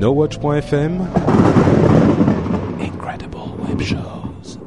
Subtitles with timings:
[0.00, 1.06] NoWatch.fm
[2.80, 3.36] Incredible
[3.68, 4.58] Web Shows.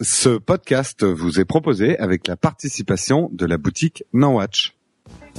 [0.00, 4.74] Ce podcast vous est proposé avec la participation de la boutique NoWatch.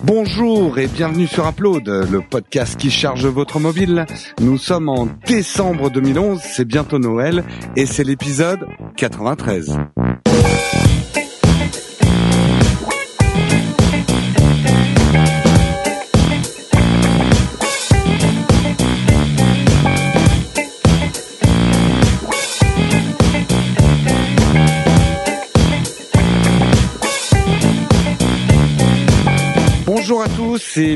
[0.03, 4.05] Bonjour et bienvenue sur Upload, le podcast qui charge votre mobile.
[4.39, 7.43] Nous sommes en décembre 2011, c'est bientôt Noël
[7.75, 9.75] et c'est l'épisode 93.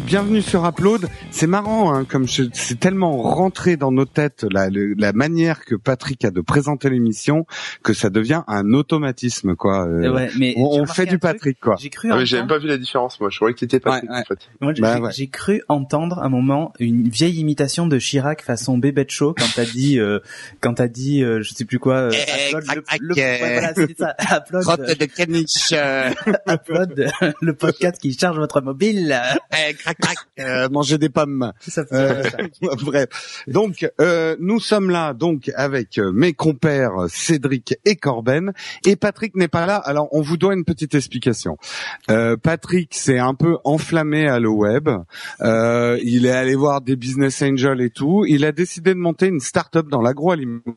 [0.05, 1.07] Bienvenue sur Upload.
[1.31, 5.63] C'est marrant, hein, comme je- c'est tellement rentré dans nos têtes la, le- la manière
[5.66, 7.45] que Patrick a de présenter l'émission
[7.84, 9.85] que ça devient un automatisme, quoi.
[9.88, 11.75] Euh, Eh ouais, mais on fait du truc, Patrick, quoi.
[11.80, 14.09] J'ai cru Ah mais entendre, pas vu la différence moi, je croyais que t'étais Patrick
[14.09, 14.21] Ouais, ouais.
[14.21, 14.39] en fait.
[14.61, 19.05] moi, j'ai- Bah j'ai- cru entendre un moment une vieille imitation de Chirac façon bébé
[19.05, 20.19] de show quand t'as dit, euh,
[20.61, 23.69] quand t'as dit, euh, je sais plus quoi, euh, Eh, upload le, eh.
[23.69, 23.95] upload
[27.53, 29.16] podcast qui charge votre mobile.
[29.76, 31.52] Crac, crac, euh, manger des pommes.
[31.59, 32.38] Ça Euh, ça.
[32.84, 33.44] Bref.
[33.48, 38.53] Donc, euh, nous sommes là donc avec euh, mes compères Cédric et Corben.
[38.86, 39.76] Et Patrick n'est pas là.
[39.78, 41.58] Alors, on vous doit une petite explication.
[42.09, 44.90] Euh, Patrick s'est un peu enflammé à le web.
[45.42, 48.26] Euh, il est allé voir des business angels et tout.
[48.28, 50.73] Il a décidé de monter une start-up dans l'agroalimentaire.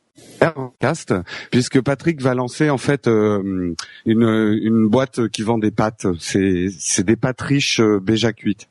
[0.81, 1.15] Cast,
[1.51, 3.75] puisque Patrick va lancer en fait euh,
[4.07, 6.07] une, une boîte qui vend des pâtes.
[6.21, 8.69] C'est c'est des pâtes riches euh, Béja cuites.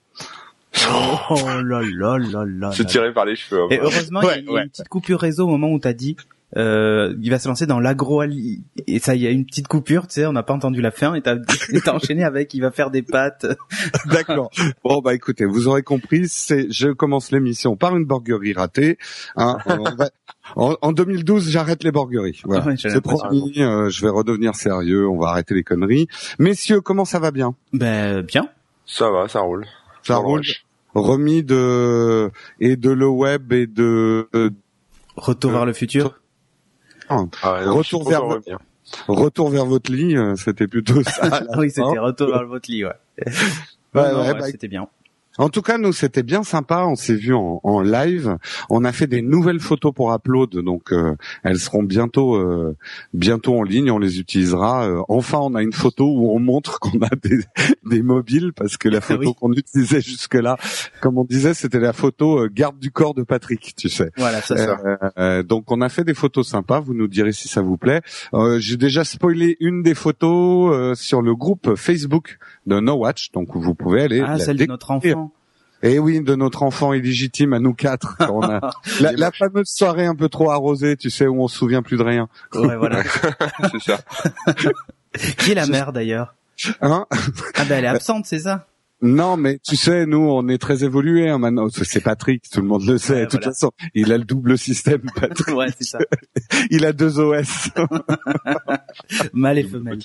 [0.89, 2.71] Oh là là là là.
[2.71, 2.89] C'est là.
[2.89, 3.61] tiré par les cheveux.
[3.63, 3.67] hein.
[3.71, 4.63] Et heureusement, il y a- Ouais, il y a ouais.
[4.63, 6.15] une petite coupure réseau au moment où t'as dit.
[6.55, 10.07] Euh, il va se lancer dans l'agro et ça il y a une petite coupure
[10.07, 11.35] tu sais on n'a pas entendu la fin et t'as
[11.93, 13.45] enchaîné avec il va faire des pâtes
[14.05, 14.49] D'accord.
[14.81, 18.97] Bon bah écoutez, vous aurez compris, c'est je commence l'émission par une borguerie ratée.
[19.35, 20.09] Hein, on va-
[20.55, 22.41] en, en 2012, j'arrête les borgueries.
[22.45, 22.65] Voilà.
[22.65, 23.53] Ouais, j'ai c'est promis.
[23.57, 25.07] euh, je vais redevenir sérieux.
[25.07, 26.07] On va arrêter les conneries.
[26.39, 27.55] Messieurs, comment ça va bien?
[27.73, 28.49] Ben bien
[28.85, 29.65] Ça va, ça roule.
[30.03, 30.39] Ça roule.
[30.39, 30.65] rush.
[30.95, 34.49] Remis de et de le web et de euh,
[35.15, 36.19] retour Euh, vers le futur?
[37.09, 38.41] Ah, Ah non, Retour je suis vers le-
[39.07, 40.15] retour vers votre lit.
[40.17, 41.11] euh, C'était plutôt ça.
[41.51, 42.91] Ah oui, c'était retour vers votre lit, ouais.
[43.95, 44.87] Ouais, ouais, bah, c'était bien.
[45.37, 46.85] En tout cas, nous, c'était bien sympa.
[46.85, 48.37] On s'est vu en, en live.
[48.69, 52.75] On a fait des nouvelles photos pour upload, donc euh, elles seront bientôt euh,
[53.13, 53.91] bientôt en ligne.
[53.91, 54.87] On les utilisera.
[54.87, 57.39] Euh, enfin, on a une photo où on montre qu'on a des,
[57.85, 59.33] des mobiles parce que la photo Oui.
[59.39, 60.57] qu'on utilisait jusque-là,
[61.01, 64.11] comme on disait, c'était la photo euh, garde du corps de Patrick, tu sais.
[64.17, 64.79] Voilà, ça, ça.
[64.85, 67.77] Euh, euh, donc on a fait des photos sympas, vous nous direz si ça vous
[67.77, 68.01] plaît.
[68.33, 72.37] Euh, J'ai déjà spoilé une des photos euh, sur le groupe Facebook
[72.67, 75.31] de No Watch, donc vous pouvez aller Ah, la celle de notre enfant.
[75.81, 78.15] et oui, de notre enfant illégitime à nous quatre.
[78.17, 81.47] quand on a- la, la fameuse soirée un peu trop arrosée, tu sais, où on
[81.47, 82.27] se souvient plus de rien.
[82.53, 83.01] Ouais, voilà.
[83.71, 83.99] C'est ça.
[85.37, 86.35] Qui est la mère, d'ailleurs?
[86.81, 87.05] Hein?
[87.55, 88.67] Ah, ben, elle est absente, c'est ça?
[89.01, 91.67] Non, mais tu sais, nous, on est très évolués hein, maintenant.
[91.69, 93.13] C'est Patrick, tout le monde le sait.
[93.13, 93.53] Ouais, de toute voilà.
[93.53, 95.01] façon, il a le double système.
[95.15, 95.55] Patrick.
[95.55, 95.99] Ouais, c'est ça.
[96.71, 97.69] Il a deux OS.
[99.33, 99.99] Mâle et femelle.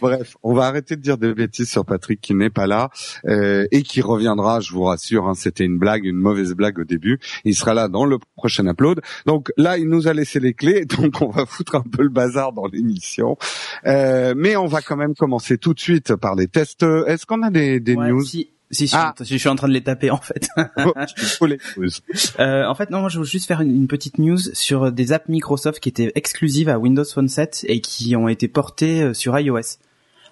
[0.00, 2.90] Bref, on va arrêter de dire des bêtises sur Patrick qui n'est pas là
[3.26, 4.60] euh, et qui reviendra.
[4.60, 7.18] Je vous rassure, hein, c'était une blague, une mauvaise blague au début.
[7.44, 9.00] Il sera là dans le prochain upload.
[9.26, 12.10] Donc là, il nous a laissé les clés, donc on va foutre un peu le
[12.10, 13.36] bazar dans l'émission.
[13.86, 16.84] Euh, mais on va quand même commencer tout de suite par les tests.
[17.06, 19.14] Est-ce qu'on a des, des Ouais, news si, si, si, Ah.
[19.20, 20.48] je suis en train de les taper, en fait.
[21.40, 21.58] Oh, les.
[22.40, 25.12] Euh, en fait, non, moi, je veux juste faire une, une petite news sur des
[25.12, 29.14] apps Microsoft qui étaient exclusives à Windows Phone 7 et qui ont été portées euh,
[29.14, 29.78] sur iOS.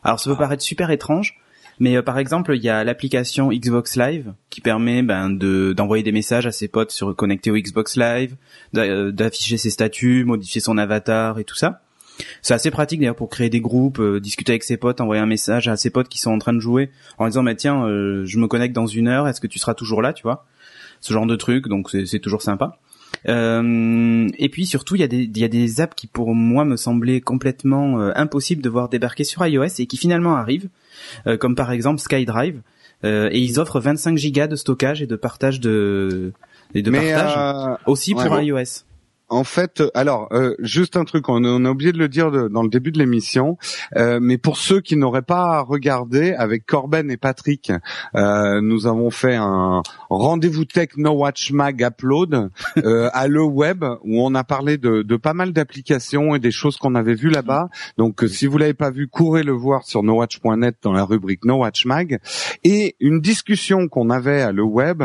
[0.03, 1.39] Alors, ça peut paraître super étrange,
[1.79, 6.03] mais euh, par exemple, il y a l'application Xbox Live qui permet ben, de d'envoyer
[6.05, 8.37] des messages à ses potes sur connectés au Xbox Live,
[8.73, 11.81] d'a- euh, d'afficher ses statuts, modifier son avatar et tout ça.
[12.43, 15.27] C'est assez pratique d'ailleurs pour créer des groupes, euh, discuter avec ses potes, envoyer un
[15.27, 18.25] message à ses potes qui sont en train de jouer en disant bah tiens, euh,
[18.25, 20.47] je me connecte dans une heure, est-ce que tu seras toujours là, tu vois?
[21.01, 22.79] Ce genre de truc, donc c'est toujours sympa.
[23.29, 26.35] Euh, et puis surtout, il y a des il y a des apps qui pour
[26.35, 30.69] moi me semblaient complètement impossibles de voir débarquer sur iOS et qui finalement arrivent,
[31.41, 32.61] comme par exemple SkyDrive.
[33.03, 36.33] Et ils offrent 25 gigas de stockage et de partage de
[36.75, 38.85] et de Mais partage aussi pour iOS.
[39.35, 42.47] En fait, alors euh, juste un truc, on, on, a oublié de le dire de,
[42.47, 43.59] dans le début de l'émission,
[43.97, 47.73] euh, mais pour ceux qui n'auraient pas regardé, avec Corben et Patrick,
[48.15, 53.85] euh, nous avons fait un rendez-vous tech No Watch Mag Upload euh, à le web
[54.05, 57.31] où on a parlé de, de pas mal d'applications et des choses qu'on avait vues
[57.31, 57.69] là-bas.
[57.99, 61.57] Donc, si vous l'avez pas vu, courez le voir sur nowatch.net dans la rubrique No
[61.57, 62.21] Watch Mag
[62.63, 65.03] et une discussion qu'on avait à le web,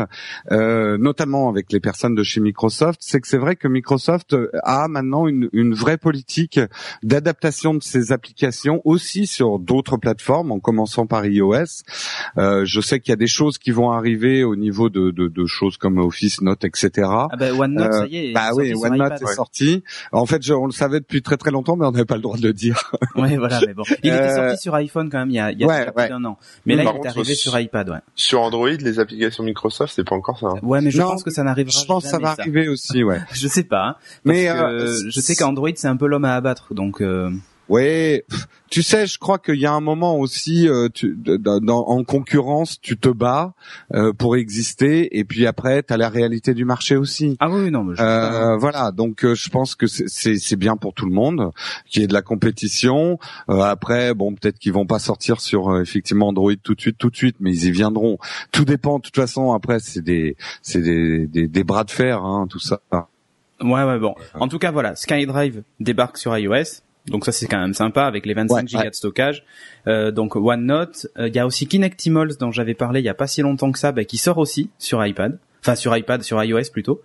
[0.50, 4.19] notamment avec les personnes de chez Microsoft, c'est que c'est vrai que Microsoft
[4.62, 6.60] a maintenant une, une vraie politique
[7.02, 11.82] d'adaptation de ses applications aussi sur d'autres plateformes, en commençant par iOS.
[12.38, 15.28] Euh, je sais qu'il y a des choses qui vont arriver au niveau de, de,
[15.28, 17.08] de choses comme Office Note, etc.
[17.10, 18.32] Ah bah OneNote, ça y est.
[18.32, 19.82] Bah oui, OneNote est sorti.
[20.12, 22.22] En fait, je, on le savait depuis très très longtemps, mais on n'avait pas le
[22.22, 22.92] droit de le dire.
[23.16, 23.84] ouais, voilà, mais bon.
[24.02, 26.08] Il était sorti sur iPhone quand même il y a, il y a ouais, plus
[26.08, 26.38] d'un an.
[26.66, 27.98] Mais là, il est arrivé sur iPad, ouais.
[28.14, 30.48] Sur Android, les applications Microsoft, c'est pas encore ça.
[30.48, 30.60] Hein.
[30.62, 31.82] Ouais, mais je pense que ça n'arrivera jamais.
[31.82, 33.20] Je pense que ça va arriver aussi, ouais.
[33.32, 33.80] je sais pas.
[33.80, 37.00] Hein, mais euh, je sais qu'Android c'est un peu l'homme à abattre, donc.
[37.00, 37.30] Euh...
[37.70, 38.22] Oui,
[38.68, 42.80] tu sais, je crois qu'il y a un moment aussi, euh, tu, dans, en concurrence,
[42.80, 43.54] tu te bats
[43.94, 47.36] euh, pour exister, et puis après, tu as la réalité du marché aussi.
[47.38, 48.90] Ah oui, non, mais je euh, voilà.
[48.90, 51.52] Donc, euh, je pense que c'est bien pour tout le monde
[51.86, 53.20] qu'il y ait de la compétition.
[53.48, 57.10] Euh, après, bon, peut-être qu'ils vont pas sortir sur effectivement Android tout de suite, tout
[57.10, 58.18] de suite, mais ils y viendront.
[58.50, 58.96] Tout dépend.
[58.96, 62.58] De toute façon, après, c'est des, c'est des, des, des, bras de fer, hein, tout
[62.58, 62.80] ça.
[63.60, 64.14] Ouais, ouais, bon.
[64.34, 66.82] En tout cas, voilà, SkyDrive débarque sur iOS.
[67.06, 69.44] Donc ça c'est quand même sympa avec les 25 Go de stockage.
[69.86, 73.14] Euh, donc OneNote, euh, il y a aussi Kinectimals dont j'avais parlé il y a
[73.14, 76.42] pas si longtemps que ça, bah, qui sort aussi sur iPad, enfin sur iPad, sur
[76.42, 77.00] iOS plutôt.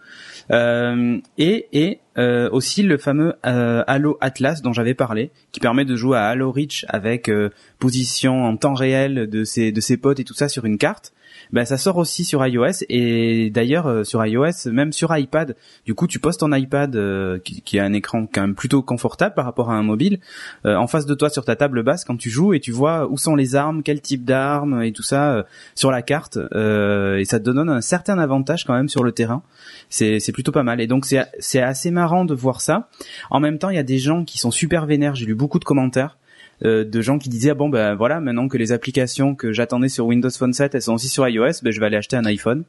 [0.51, 5.85] Euh, et et euh, aussi le fameux euh, Halo Atlas dont j'avais parlé, qui permet
[5.85, 7.31] de jouer à Halo Reach avec
[7.79, 11.13] position en temps réel de ses de ses potes et tout ça sur une carte
[11.51, 15.55] ben ça sort aussi sur iOS et d'ailleurs euh, sur iOS, même sur iPad.
[15.85, 18.81] Du coup, tu postes ton iPad euh, qui, qui, a un écran quand même plutôt
[18.81, 20.19] confortable par rapport à un mobile
[20.65, 23.07] euh, en face de toi sur ta table basse quand tu joues et tu vois
[23.09, 25.45] où sont les armes, quel type d'armes et tout ça
[25.75, 29.43] sur la carte et ça te donne un certain avantage quand même sur le terrain.
[29.89, 32.89] C'est c'est plutôt pas mal et donc c'est c'est assez marrant de voir ça.
[33.29, 35.15] En même temps, il y a des gens qui sont super vénères.
[35.15, 36.24] J'ai lu beaucoup de commentaires euh,
[36.61, 40.05] de gens qui disaient ah bon ben voilà maintenant que les applications que j'attendais sur
[40.05, 42.63] Windows Phone 7 elles sont aussi sur iOS, ben je vais aller acheter un iPhone.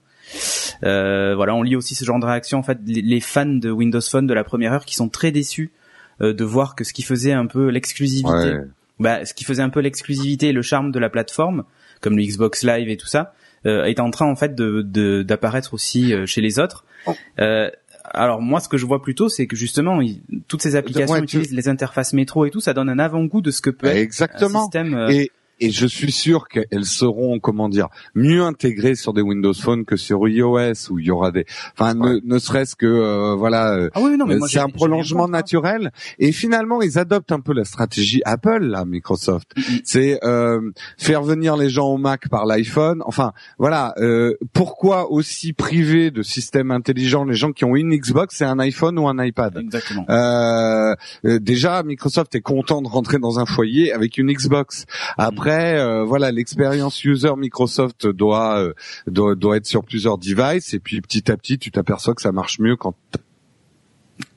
[0.83, 4.01] Euh, voilà, on lit aussi ce genre de réaction en fait les fans de Windows
[4.01, 5.71] Phone de la première heure qui sont très déçus
[6.21, 8.59] euh, de voir que ce qui faisait un peu l'exclusivité,
[8.99, 11.65] bah, ce qui faisait un peu l'exclusivité et le charme de la plateforme,
[12.01, 13.35] comme le Xbox Live et tout ça,
[13.65, 16.85] est en train en fait de d'apparaître aussi chez les autres.
[17.07, 17.15] Oh
[18.13, 20.01] alors moi, ce que je vois plutôt, c'est que justement,
[20.49, 23.61] toutes ces applications utilisent les interfaces métro et tout, ça donne un avant-goût de ce
[23.61, 24.61] que peut être Exactement.
[24.61, 24.95] un système.
[24.95, 25.31] Euh, et
[25.61, 30.29] je suis sûr qu'elles seront, comment dire, mieux intégrées sur des Windows Phone que sur
[30.29, 34.17] iOS où il y aura des, enfin, ne, serait-ce que, euh, voilà, euh, ah oui,
[34.17, 35.93] non, mais c'est un prolongement naturel.
[36.19, 39.53] Et finalement, ils adoptent un peu la stratégie Apple, là, Microsoft.
[39.85, 40.61] C'est euh,
[40.99, 43.03] faire venir les gens au Mac par l'iPhone.
[43.07, 43.95] Enfin, voilà.
[44.53, 48.99] pourquoi aussi priver de systèmes intelligents les gens qui ont une Xbox et un iPhone
[48.99, 49.57] ou un iPad?
[49.57, 50.07] Exactement.
[51.25, 54.85] déjà, Microsoft est content de rentrer dans un foyer avec une Xbox.
[55.17, 58.75] Après après, euh, voilà, l'expérience user Microsoft doit, euh,
[59.07, 62.33] doit, doit être sur plusieurs devices et puis petit à petit, tu t'aperçois que ça
[62.33, 62.97] marche mieux quand.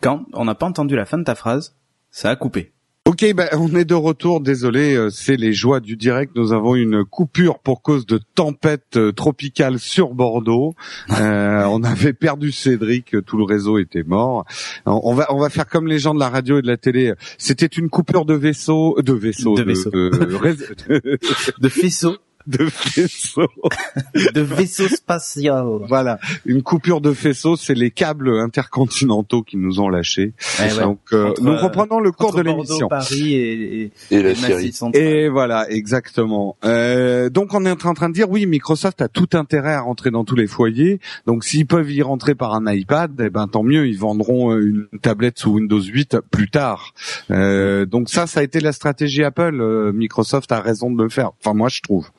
[0.01, 1.75] Quand on n'a pas entendu la fin de ta phrase,
[2.11, 2.73] ça a coupé.
[3.09, 4.39] Ok, ben on est de retour.
[4.39, 6.33] Désolé, euh, c'est les joies du direct.
[6.35, 10.75] Nous avons une coupure pour cause de tempête euh, tropicale sur Bordeaux.
[11.19, 14.45] Euh, on avait perdu Cédric, tout le réseau était mort.
[14.85, 17.13] On va on va faire comme les gens de la radio et de la télé.
[17.39, 19.89] C'était une coupure de vaisseau, de vaisseau, de, vaisseau.
[19.89, 22.15] de faisceau
[22.47, 23.47] de faisceau.
[24.33, 25.65] de vaisseau spatial.
[25.87, 30.33] Voilà, une coupure de faisceau, c'est les câbles intercontinentaux qui nous ont lâchés.
[30.79, 32.87] Donc, euh, nous reprenons le cours de l'émission.
[32.87, 34.73] Paris et, et, la série.
[34.93, 36.57] Et voilà, exactement.
[36.65, 40.11] Euh, donc, on est en train de dire, oui, Microsoft a tout intérêt à rentrer
[40.11, 40.99] dans tous les foyers.
[41.25, 44.61] Donc, s'ils peuvent y rentrer par un iPad, eh ben tant mieux, ils vendront euh,
[44.61, 46.93] une tablette sous Windows 8 plus tard.
[47.31, 49.59] Euh, donc ça, ça a été la stratégie Apple.
[49.61, 51.31] Euh, Microsoft a raison de le faire.
[51.39, 52.09] Enfin, moi, je trouve.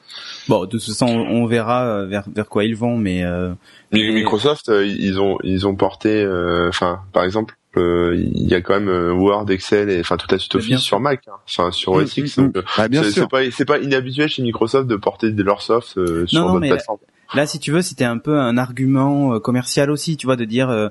[0.50, 3.52] Bon, de toute façon, on verra euh, vers vers quoi ils vont, mais euh,
[3.92, 6.26] Microsoft, euh, ils ont ils ont porté,
[6.68, 10.56] enfin, par exemple, il y a quand même Word, Excel et enfin tout la suite
[10.56, 12.38] Office sur Mac, hein, enfin sur OS X.
[12.38, 12.52] Mm, mm, mm.
[12.88, 15.86] Bah, c'est pas c'est pas inhabituel chez Microsoft de porter de leur soft
[16.26, 16.98] sur votre plateforme.
[17.32, 20.68] Là, si tu veux, c'était un peu un argument commercial aussi, tu vois, de dire.
[20.68, 20.88] Euh,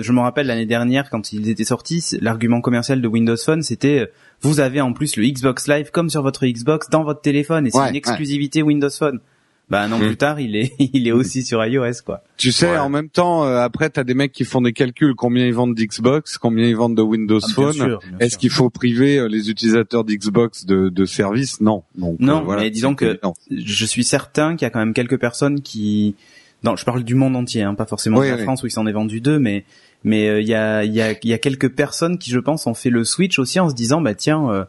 [0.00, 4.10] je me rappelle l'année dernière quand ils étaient sortis, l'argument commercial de Windows Phone, c'était
[4.42, 7.70] vous avez en plus le Xbox Live comme sur votre Xbox dans votre téléphone et
[7.70, 9.20] c'est une exclusivité Windows Phone.
[9.68, 10.06] bah un an Mm.
[10.06, 12.22] plus tard, il est il est aussi sur iOS quoi.
[12.36, 12.78] Tu sais, Ouais.
[12.78, 15.14] en même temps, euh, après, t'as des mecs qui font des calculs.
[15.16, 18.70] Combien ils vendent d'Xbox Combien ils vendent de Windows Ah, bien Phone Est-ce qu'il faut
[18.70, 21.60] priver euh, les utilisateurs d'Xbox de, de services?
[21.60, 21.82] Non.
[21.98, 22.62] Donc, Non, euh, voilà.
[22.62, 23.34] mais disons que- Non.
[23.50, 26.14] je suis certain qu'il y a quand même quelques personnes qui
[26.62, 28.42] non, je parle du monde entier hein, pas forcément Oui, de la oui.
[28.44, 29.64] France où il s'en est vendu deux mais
[30.04, 32.74] mais euh, il y a y a y a quelques personnes qui je pense ont
[32.74, 34.64] fait le switch aussi en se disant bah tiens euh,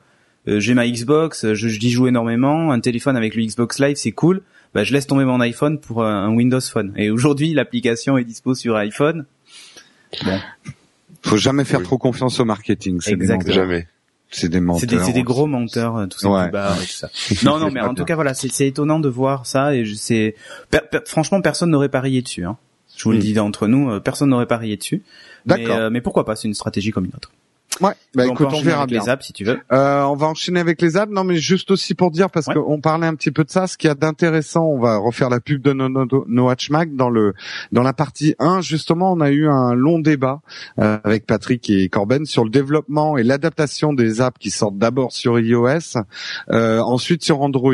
[0.47, 3.97] euh, j'ai ma Xbox, euh, je j'y joue énormément, un téléphone avec le Xbox Live,
[3.97, 4.41] c'est cool.
[4.73, 6.93] Bah je laisse tomber mon iPhone pour un Windows Phone.
[6.97, 9.25] Et aujourd'hui, l'application est dispo sur iPhone.
[11.23, 11.85] Faut jamais faire Oui.
[11.85, 12.99] trop confiance au marketing.
[13.01, 13.17] C'est.
[13.51, 13.87] Jamais.
[14.29, 14.81] C'est des menteurs.
[14.81, 16.03] C'est des, c'est des gros menteurs, Ouais.
[16.05, 17.09] et tout ça.
[17.45, 19.95] Non, non, mais en tout cas, voilà, c'est c'est étonnant de voir ça et je-
[19.95, 20.35] c'est
[20.69, 22.43] per- per- franchement personne n'aurait parié dessus.
[22.43, 22.57] Hein.
[22.97, 23.21] Je vous le Hmm.
[23.21, 25.03] dis entre nous, euh, personne n'aurait parié dessus.
[25.45, 27.31] Mais, euh, mais pourquoi pas C'est une stratégie comme une autre.
[27.81, 27.91] Ouais.
[28.15, 29.01] Bah on peut écoute, on enchaîner verra avec bien.
[29.03, 29.59] les apps si tu veux.
[29.71, 31.11] Euh, on va enchaîner avec les apps.
[31.11, 32.55] Non, mais juste aussi pour dire, parce Ouais.
[32.55, 35.29] qu'on parlait un petit peu de ça, ce qu'il y a d'intéressant, on va refaire
[35.29, 37.33] la pub de No, no, no Watch Mag dans le
[37.71, 38.61] dans la partie 1.
[38.61, 40.41] Justement, on a eu un long débat
[40.79, 45.11] euh, avec Patrick et Corben sur le développement et l'adaptation des apps qui sortent d'abord
[45.11, 45.97] sur iOS,
[46.51, 47.73] euh, ensuite sur Android.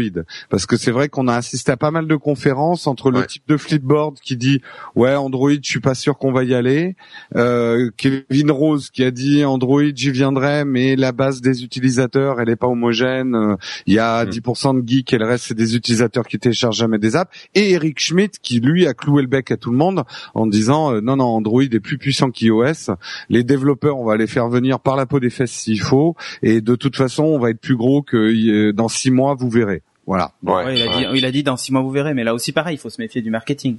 [0.50, 3.25] Parce que c'est vrai qu'on a assisté à pas mal de conférences entre le Ouais.
[3.27, 4.62] type de flipboard qui dit
[4.95, 6.95] ouais Android, je suis pas sûr qu'on va y aller.
[7.36, 12.50] Euh, Kevin Rose qui a dit Android, j'y viendrai, mais la base des utilisateurs, elle
[12.50, 13.35] est pas homogène.
[13.35, 14.29] Euh, Il y a Mm.
[14.29, 17.31] 10% de geeks et le reste c'est des utilisateurs qui téléchargent jamais des apps.
[17.55, 20.93] Et Eric Schmidt qui lui a cloué le bec à tout le monde en disant
[20.93, 22.93] euh, non non Android est plus puissant qu'iOS.
[23.29, 26.62] Les développeurs, on va les faire venir par la peau des fesses s'il faut, et
[26.62, 29.81] de toute façon on va être plus gros que euh, dans six mois, vous verrez.
[30.05, 30.53] Voilà, Ouais.
[30.65, 30.97] Ouais, il, a ouais.
[30.97, 32.89] dit, il a dit dans six mois vous verrez, mais là aussi pareil, il faut
[32.89, 33.77] se méfier du marketing.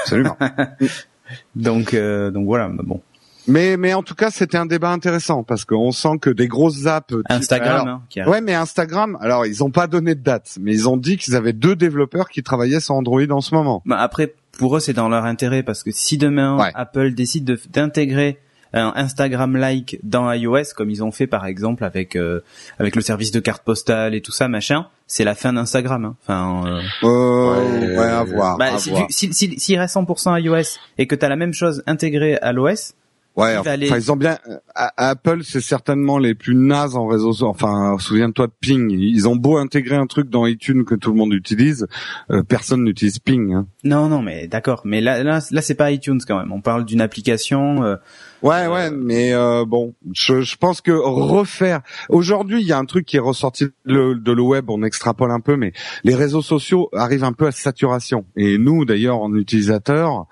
[0.00, 0.36] absolument.
[1.56, 3.00] Donc euh, donc voilà, bon.
[3.46, 6.86] Mais mais en tout cas c'était un débat intéressant parce qu'on sent que des grosses
[6.86, 8.32] apps type- Instagram, Alors, hein, qui arrive.
[8.32, 11.34] Ouais, mais Instagram, alors ils ont pas donné de date, mais ils ont dit qu'ils
[11.36, 13.82] avaient deux développeurs qui travaillaient sur Android en ce moment.
[13.86, 16.70] Bah, après, pour eux, c'est dans leur intérêt parce que si demain Ouais.
[16.74, 18.38] Apple décide de- d'intégrer
[18.74, 22.40] un Instagram-like dans iOS, comme ils ont fait par exemple avec euh,
[22.78, 26.04] avec le service de carte postale et tout ça, machin, c'est la fin d'Instagram.
[26.06, 26.16] hein.
[26.22, 28.56] Enfin, euh, Euh, Ouais, ouais, à voir.
[28.56, 29.06] bah, à si, voir.
[29.08, 32.52] tu- si, si, s'il reste 100% iOS et que t'as la même chose intégrée à
[32.52, 32.94] l'OS,
[33.34, 34.38] Ouais, enfin, ils ont bien.
[34.48, 37.32] euh, Apple, c'est certainement les plus nazes en réseau.
[37.42, 38.90] Enfin, souviens-toi de Ping.
[38.90, 41.86] Ils ont beau intégrer un truc dans iTunes que tout le monde utilise,
[42.30, 43.54] euh, personne n'utilise Ping.
[43.54, 43.66] hein.
[43.84, 44.82] non, non, mais d'accord.
[44.84, 46.52] Mais là, là, là, c'est pas iTunes quand même.
[46.52, 47.82] On parle d'une application.
[47.84, 47.96] euh,
[48.42, 51.80] Ouais, ouais, mais euh, bon, je, je pense que refaire.
[52.08, 54.68] Aujourd'hui, il y a un truc qui est ressorti de, le- de le web.
[54.70, 55.72] On extrapole un peu, mais
[56.04, 58.24] les réseaux sociaux arrivent un peu à saturation.
[58.36, 60.26] Et nous, d'ailleurs, en utilisateur,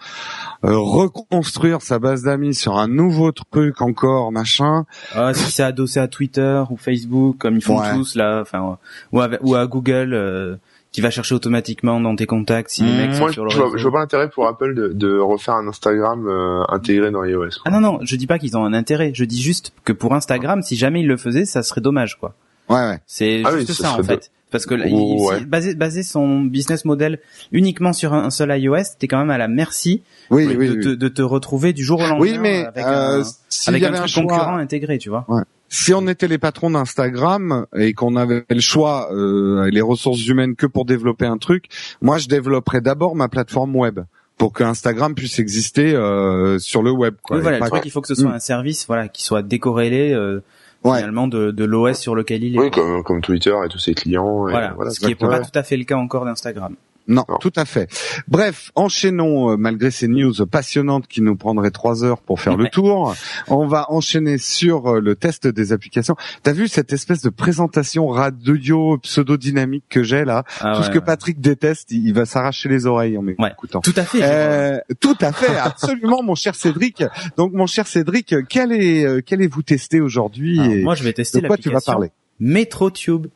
[0.64, 4.85] euh, reconstruire sa base d'amis sur un nouveau truc encore, machin.
[5.14, 7.95] Ah, si c'est adossé à Twitter ou Facebook, comme ils font Ouais.
[7.95, 8.79] tous là, enfin,
[9.12, 10.57] ou, à, ou à Google, euh,
[10.93, 13.51] qui va chercher automatiquement dans tes contacts si les Mmh, mecs sont Moi, sur le
[13.55, 13.77] vois, réseau.
[13.79, 17.49] je vois pas l'intérêt pour Apple de, de refaire un Instagram euh, intégré dans iOS.
[17.65, 19.13] Ah non non, je dis pas qu'ils ont un intérêt.
[19.15, 22.35] Je dis juste que pour Instagram, si jamais ils le faisaient, ça serait dommage quoi.
[22.69, 22.99] Ouais, ouais.
[23.07, 24.31] C'est Ah oui, juste ça ça en fait.
[24.51, 25.45] Parce que là, Oh, il- ouais.
[25.45, 27.21] baser, baser son business model
[27.53, 30.69] uniquement sur un, un seul iOS, t'es quand même à la merci Oui, de, oui,
[30.77, 33.93] de de te retrouver du jour au lendemain Oui, mais avec euh, un, avec un
[33.93, 35.25] truc choix, concurrent intégré, tu vois.
[35.71, 40.27] Si on était les patrons d'Instagram et qu'on avait le choix euh, et les ressources
[40.27, 41.67] humaines que pour développer un truc,
[42.03, 44.00] moi je développerais d'abord ma plateforme web
[44.37, 47.15] pour que Instagram puisse exister euh, sur le web.
[47.23, 49.43] Quoi, oui, voilà, le truc, il faut que ce soit un service, voilà, qui soit
[49.43, 50.43] décorrélé euh,
[50.83, 50.97] Ouais.
[50.97, 52.59] finalement de, de l'OS sur lequel il est.
[52.59, 54.49] Oui, comme, comme Twitter et tous ses clients.
[54.49, 55.31] et Voilà, voilà ce qui est exactement.
[55.39, 56.75] pas tout à fait le cas encore d'Instagram.
[57.11, 57.37] Non, Non.
[57.40, 57.88] tout à fait.
[58.29, 62.69] Bref, enchaînons euh, malgré ces news passionnantes qui nous prendraient trois heures pour faire le
[62.69, 63.14] tour.
[63.49, 66.14] On va enchaîner sur euh, le test des applications.
[66.43, 70.45] T'as vu cette espèce de présentation radio pseudo-dynamique que j'ai là?
[70.61, 71.05] Ah Tout ce que ouais.
[71.05, 73.81] Patrick déteste, il, il va s'arracher les oreilles en m'écoutant.
[73.81, 74.21] Tout à fait.
[74.23, 77.02] Euh, tout à fait, absolument, mon cher Cédric.
[77.37, 81.12] Donc, mon cher Cédric, quel est, euh, qu'allez-vous tester aujourd'hui Alors, et moi, je vais
[81.12, 82.11] tester quoi tu vas l'application parler?
[82.38, 83.26] MetroTube.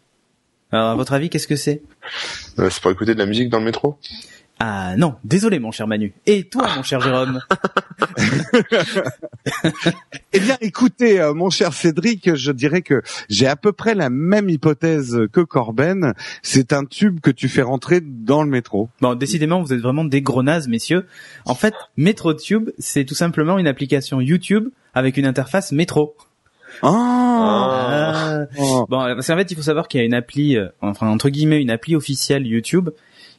[0.74, 1.82] Alors, à votre avis, qu'est-ce que c'est?
[2.58, 3.96] Euh, c'est pour écouter de la musique dans le métro?
[4.58, 6.14] Ah non, désolé, mon cher Manu.
[6.26, 7.40] Et toi, mon cher Jérôme?
[10.32, 14.10] Eh bien, écoutez, euh, mon cher Cédric, je dirais que j'ai à peu près la
[14.10, 16.12] même hypothèse que Corben.
[16.42, 18.88] C'est un tube que tu fais rentrer dans le métro.
[19.00, 21.06] Bon, décidément, vous êtes vraiment des gros nazes, messieurs.
[21.44, 26.16] En fait, MetroTube, c'est tout simplement une application YouTube avec une interface métro.
[26.82, 28.46] Ah.
[28.46, 28.46] Ah.
[28.56, 31.28] Bon, parce qu'en fait, il faut savoir qu'il y a une appli, euh, enfin entre
[31.28, 32.90] guillemets, une appli officielle YouTube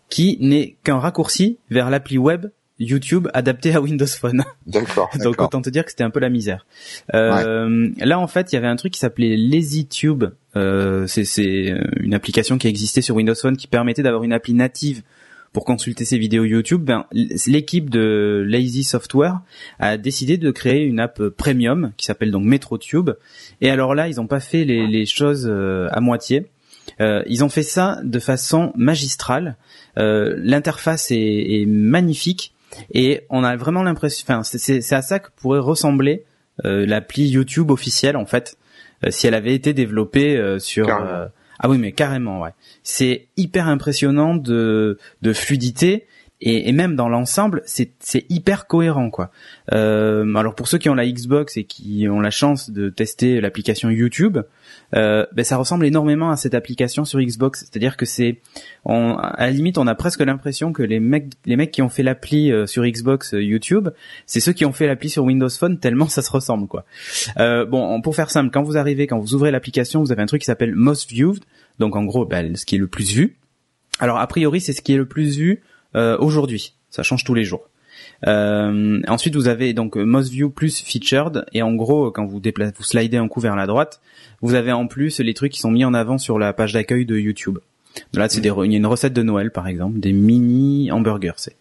[0.10, 4.44] qui n'est qu'un raccourci vers l'appli web YouTube adapté à Windows Phone.
[4.68, 5.10] D'accord.
[5.24, 6.65] Donc autant te dire que c'était un peu la misère.
[7.13, 10.25] Euh, Là, en fait, il y avait un truc qui s'appelait LazyTube.
[10.56, 14.54] Euh, c'est c'est, une application qui existait sur Windows Phone qui permettait d'avoir une appli
[14.54, 15.04] native
[15.56, 19.40] pour consulter ses vidéos YouTube, ben, l'équipe de Lazy Software
[19.80, 23.12] a décidé de créer une app premium qui s'appelle donc MetroTube.
[23.62, 26.48] Et alors là, ils n'ont pas fait les, les choses euh, à moitié.
[27.00, 29.56] Euh, ils ont fait ça de façon magistrale.
[29.98, 32.54] Euh, L'interface est, est, magnifique
[32.94, 34.26] et on a vraiment l'impression.
[34.28, 36.26] Enfin, c'est à ça que pourrait ressembler
[36.66, 38.58] euh, l'appli YouTube officielle en fait,
[39.06, 40.90] euh, si elle avait été développée euh, sur.
[41.60, 42.54] Ah oui, mais carrément, ouais.
[42.84, 46.06] C'est hyper impressionnant de, de fluidité
[46.42, 49.32] et, et même dans l'ensemble, c'est hyper cohérent quoi.
[49.72, 53.39] Euh, alors pour ceux qui ont la Xbox et qui ont la chance de tester
[53.39, 54.39] l'application YouTube,
[54.96, 57.62] euh, ben ça ressemble énormément à cette application sur Xbox.
[57.62, 58.42] C'est-à-dire que c'est,
[58.86, 62.04] à la limite, on a presque l'impression que les mecs, les mecs qui ont fait
[62.04, 63.89] l'appli euh, sur Xbox euh, YouTube,
[64.25, 66.86] c'est ceux qui ont fait l'appli sur Windows Phone tellement ça se ressemble quoi.
[67.38, 70.27] Euh, bon, pour faire simple, quand vous arrivez, quand vous ouvrez l'application, vous avez un
[70.27, 71.44] truc qui s'appelle Most Viewed,
[71.80, 73.38] donc en gros, ben, ce qui est le plus vu.
[74.00, 75.62] Alors a priori, c'est ce qui est le plus vu
[76.20, 76.74] aujourd'hui.
[76.90, 77.68] Ça change tous les jours.
[78.28, 82.74] Euh, ensuite, vous avez donc Most View plus Featured, et en gros, quand vous déplacez,
[82.78, 84.02] vous slidez un coup vers la droite,
[84.42, 87.06] vous avez en plus les trucs qui sont mis en avant sur la page d'accueil
[87.06, 87.60] de YouTube.
[88.14, 91.34] Là, c'est des, il y a une recette de Noël, par exemple, des mini hamburgers.
[91.38, 91.56] C'est.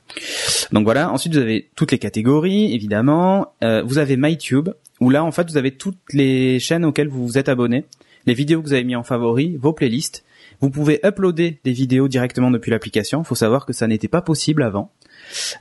[0.72, 1.10] Donc voilà.
[1.12, 3.52] Ensuite, vous avez toutes les catégories, évidemment.
[3.62, 7.24] Euh, vous avez MyTube, où là, en fait, vous avez toutes les chaînes auxquelles vous
[7.24, 7.84] vous êtes abonné,
[8.26, 10.24] les vidéos que vous avez mis en favori, vos playlists,
[10.64, 13.20] vous pouvez uploader des vidéos directement depuis l'application.
[13.20, 14.90] Il faut savoir que ça n'était pas possible avant.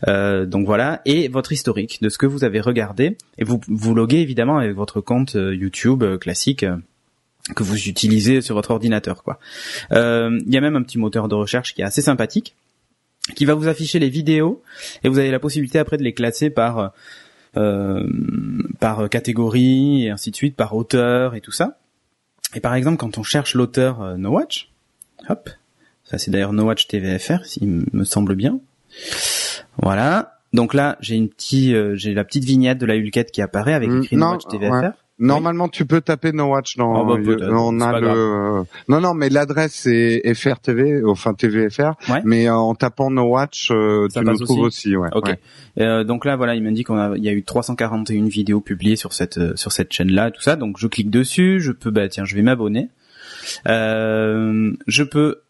[0.07, 3.93] Euh, donc voilà, et votre historique de ce que vous avez regardé, et vous vous
[3.93, 6.65] loguez évidemment avec votre compte euh, YouTube euh, classique
[7.53, 9.23] que vous utilisez sur votre ordinateur.
[9.23, 9.39] Quoi.
[9.91, 12.55] Il y a même un petit moteur de recherche qui est assez sympathique,
[13.35, 14.63] qui va vous afficher les vidéos,
[15.03, 16.93] et vous avez la possibilité après de les classer par
[17.53, 21.77] par catégorie et ainsi de suite, par auteur et tout ça.
[22.55, 24.72] Et par exemple, quand on cherche l'auteur No Watch,
[25.29, 25.49] Hop.
[26.03, 28.59] Ça c'est d'ailleurs No Watch TVFR, s'il me semble bien.
[29.77, 30.39] Voilà.
[30.53, 33.73] Donc là, j'ai une petite, euh, j'ai la petite vignette de la Hulket qui apparaît
[33.73, 34.91] avec écrit No Watch TVFR.
[35.19, 37.01] Normalement, tu peux taper No Watch dans.
[37.01, 38.63] Oh, bah, on a le.
[38.89, 41.93] Non, non, mais l'adresse c'est FRTV, enfin TVFR.
[42.25, 44.95] Mais euh, en tapant No Watch, euh, tu nous trouves aussi.
[44.95, 45.09] ouais.
[45.13, 45.35] Ok.
[45.79, 48.59] Euh, donc là, voilà, il m'a dit qu'on a, il y a eu 341 vidéos
[48.59, 50.55] publiées sur cette sur cette chaîne-là, tout ça.
[50.55, 52.89] Donc je clique dessus, je peux, bah tiens, je vais m'abonner.
[53.67, 55.41] Euh, je peux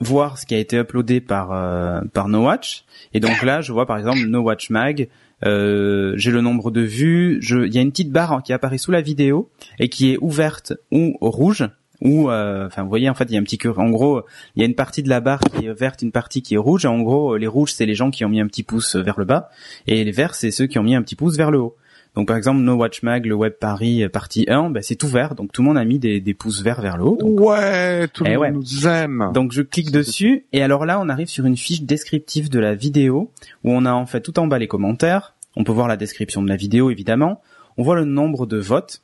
[0.00, 2.84] voir ce qui a été uploadé par euh, No Watch
[3.14, 5.08] et donc là je vois par exemple No Watch Mag
[5.44, 8.90] euh, j'ai le nombre de vues il y a une petite barre qui apparaît sous
[8.90, 11.68] la vidéo et qui est ouverte ou rouge
[12.00, 14.22] ou enfin vous voyez en fait il y a un petit en gros
[14.56, 16.58] il y a une partie de la barre qui est verte une partie qui est
[16.58, 19.20] rouge en gros les rouges c'est les gens qui ont mis un petit pouce vers
[19.20, 19.50] le bas
[19.86, 21.76] et les verts c'est ceux qui ont mis un petit pouce vers le haut
[22.14, 25.08] donc par exemple, No Watch Mag, le Web Paris euh, partie 1, bah, c'est tout
[25.08, 27.18] vert, donc tout le monde a mis des, des pouces verts vers le haut.
[27.22, 29.30] ouais, tout le eh monde nous aime.
[29.32, 32.74] Donc je clique dessus, et alors là, on arrive sur une fiche descriptive de la
[32.74, 33.30] vidéo,
[33.64, 36.42] où on a en fait tout en bas les commentaires, on peut voir la description
[36.42, 37.40] de la vidéo évidemment,
[37.78, 39.02] on voit le nombre de votes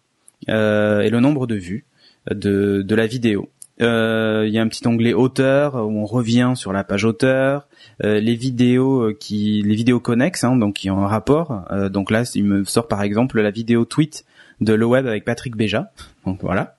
[0.50, 1.86] euh, et le nombre de vues
[2.30, 3.48] de, de la vidéo.
[3.80, 7.68] Euh, il y a un petit onglet auteur où on revient sur la page auteur,
[8.02, 11.64] euh, les vidéos euh, qui, les vidéos connexes, hein, donc qui ont un rapport.
[11.90, 14.24] donc là, il me sort par exemple la vidéo tweet
[14.60, 15.92] de le web avec Patrick Béja.
[16.26, 16.78] Donc voilà.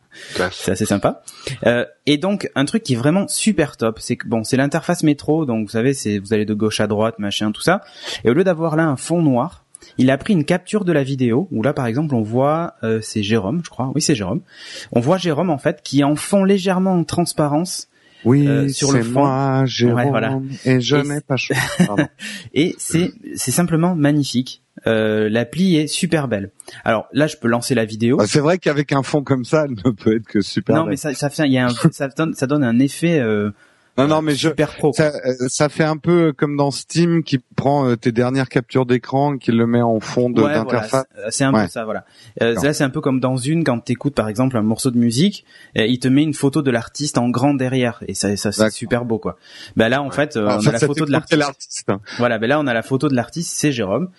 [0.51, 1.21] C'est assez sympa.
[1.65, 5.03] Euh, et donc un truc qui est vraiment super top, c'est que bon, c'est l'interface
[5.03, 7.81] métro, donc vous savez, c'est vous allez de gauche à droite, machin, tout ça.
[8.23, 9.65] Et au lieu d'avoir là un fond noir,
[9.97, 12.99] il a pris une capture de la vidéo où là par exemple on voit euh,
[13.01, 13.91] c'est Jérôme, je crois.
[13.95, 14.41] Oui, c'est Jérôme.
[14.91, 17.87] On voit Jérôme en fait qui est en fond légèrement en transparence.
[18.25, 19.21] Oui, euh, sur le fond.
[19.21, 20.41] moi, Jérôme, voilà.
[20.65, 21.53] et je n'ai pas chaud.
[22.53, 24.61] et c'est c'est simplement magnifique.
[24.87, 26.51] Euh, l'appli est super belle.
[26.85, 28.17] Alors là, je peux lancer la vidéo.
[28.19, 30.75] Ah, c'est vrai qu'avec un fond comme ça, elle ne peut être que super.
[30.75, 33.19] Non, mais ça, ça fait, il y a un, ça, donne, ça donne un effet
[33.19, 33.51] euh,
[33.99, 34.49] non, non, mais je,
[34.93, 38.85] ça, euh, ça, fait un peu comme dans Steam qui prend euh, tes dernières captures
[38.85, 41.05] d'écran qui le met en fond d'interface.
[41.29, 42.05] c'est un peu ça, voilà.
[42.41, 44.97] Euh, là, c'est un peu comme dans une quand t'écoutes par exemple un morceau de
[44.97, 45.43] musique,
[45.75, 49.03] il te met une photo de l'artiste en grand derrière et ça, ça c'est super
[49.03, 49.37] beau quoi.
[49.75, 51.89] Ben là, en fait, on a la photo de l'artiste.
[51.89, 51.99] Hein.
[52.17, 54.09] Voilà, ben là, on a la photo de l'artiste, c'est Jérôme.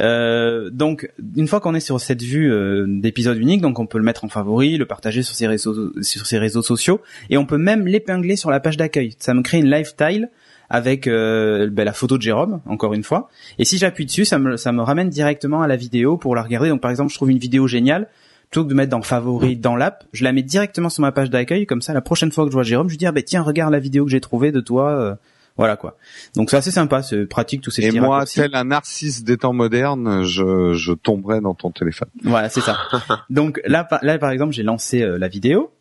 [0.00, 2.52] donc, une fois qu'on est sur cette vue
[3.00, 6.26] d'épisode unique, donc on peut le mettre en favori, le partager sur ses réseaux, sur
[6.26, 7.00] ses réseaux sociaux
[7.30, 10.30] et on peut même l'épingler sur la page d'accueil ça me crée une lifestyle
[10.70, 13.28] avec euh, ben, la photo de Jérôme, encore une fois.
[13.58, 16.42] Et si j'appuie dessus, ça me, ça me ramène directement à la vidéo pour la
[16.42, 16.68] regarder.
[16.68, 18.08] Donc par exemple, je trouve une vidéo géniale,
[18.50, 21.28] plutôt que de mettre dans favoris dans l'app, je la mets directement sur ma page
[21.28, 21.66] d'accueil.
[21.66, 23.42] Comme ça, la prochaine fois que je vois Jérôme, je lui dis ah, ben tiens,
[23.42, 24.90] regarde la vidéo que j'ai trouvée de toi.
[24.90, 25.14] Euh,
[25.56, 25.96] voilà quoi.
[26.36, 29.52] Donc c'est assez sympa, c'est pratique tous ces Et moi, tel un narcisse des temps
[29.52, 32.08] modernes, je, je tomberai dans ton téléphone.
[32.22, 32.78] Voilà, c'est ça.
[33.30, 35.72] Donc là, là par exemple, j'ai lancé euh, la vidéo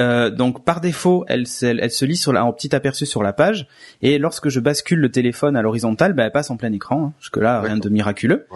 [0.00, 3.32] Euh, donc par défaut, elle, elle, se lit sur la, en petit aperçu sur la
[3.32, 3.66] page,
[4.02, 7.06] et lorsque je bascule le téléphone à l'horizontale, bah, elle passe en plein écran.
[7.06, 8.46] Hein, jusque là, rien de miraculeux.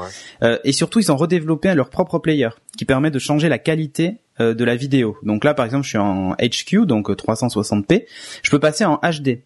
[0.42, 4.18] Euh, et surtout, ils ont redéveloppé leur propre player, qui permet de changer la qualité
[4.40, 5.16] euh, de la vidéo.
[5.22, 8.04] Donc là, par exemple, je suis en HQ, donc 360p.
[8.42, 9.40] Je peux passer en HD.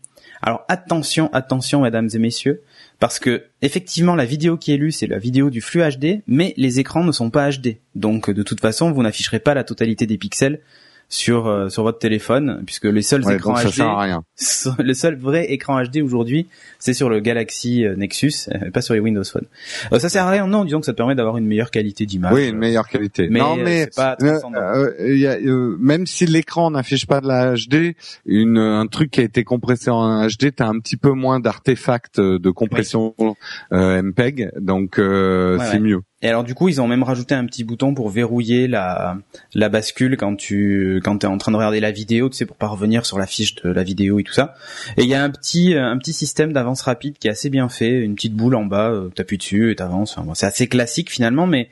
[0.45, 2.63] Alors attention, attention, mesdames et messieurs,
[2.99, 6.53] parce que effectivement, la vidéo qui est lue, c'est la vidéo du flux HD, mais
[6.57, 7.77] les écrans ne sont pas HD.
[7.95, 10.61] Donc de toute façon, vous n'afficherez pas la totalité des pixels
[11.13, 14.25] sur euh, sur votre téléphone puisque les seuls écrans HD sert à rien.
[14.79, 16.47] le seul vrai écran HD aujourd'hui
[16.79, 19.45] c'est sur le Galaxy euh, Nexus euh, pas sur les Windows Phone.
[19.99, 22.33] Ça sert à rien non disons que ça te permet d'avoir une meilleure qualité d'image.
[22.33, 23.29] Oui une meilleure qualité.
[23.31, 25.37] Mais non mais pas y a,
[25.79, 27.95] même si l'écran n'affiche pas de la HD
[28.25, 32.21] une un truc qui a été compressé en HD t'as un petit peu moins d'artefacts
[32.21, 33.15] de compression
[33.71, 37.95] MPEG donc c'est mieux et alors du coup, ils ont même rajouté un petit bouton
[37.95, 39.19] pour verrouiller la
[39.55, 42.69] bascule quand tu quand t'es en train de regarder la vidéo, tu sais, pour pas
[42.69, 44.55] revenir sur la fiche de la vidéo et tout ça.
[44.97, 47.69] Et il y a un petit un petit système d'avance rapide qui est assez bien
[47.69, 50.17] fait, une petite boule en bas, euh, t'appuies dessus et t'avances.
[50.17, 51.69] Enfin, c'est assez classique finalement, mais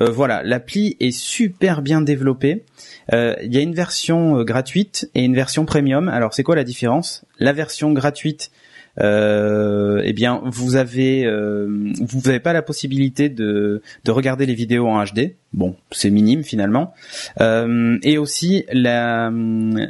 [0.00, 2.64] euh, voilà, l'appli est super bien développée.
[3.12, 6.08] Euh, il y a une version gratuite et une version premium.
[6.08, 7.24] Alors c'est quoi la différence?
[7.38, 8.50] La version gratuite
[8.98, 14.86] eh bien vous avez euh, vous n'avez pas la possibilité de de regarder les vidéos
[14.88, 15.36] en HD.
[15.52, 16.94] Bon, c'est minime finalement.
[17.40, 19.30] Euh, et aussi la,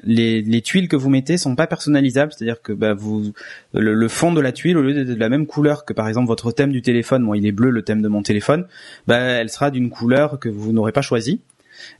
[0.02, 3.32] les, les tuiles que vous mettez sont pas personnalisables, c'est-à-dire que bah, vous
[3.72, 6.26] le, fond de la tuile au lieu d'être de la même couleur que par exemple
[6.26, 8.66] votre thème du téléphone, moi il est bleu le thème de mon téléphone,
[9.06, 11.40] bah elle sera d'une couleur que vous n'aurez pas choisie.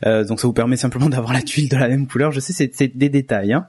[0.07, 2.33] Euh, donc ça vous permet simplement d'avoir la tuile de la même couleur.
[2.33, 3.53] Je sais, c'est des détails.
[3.53, 3.67] Hein.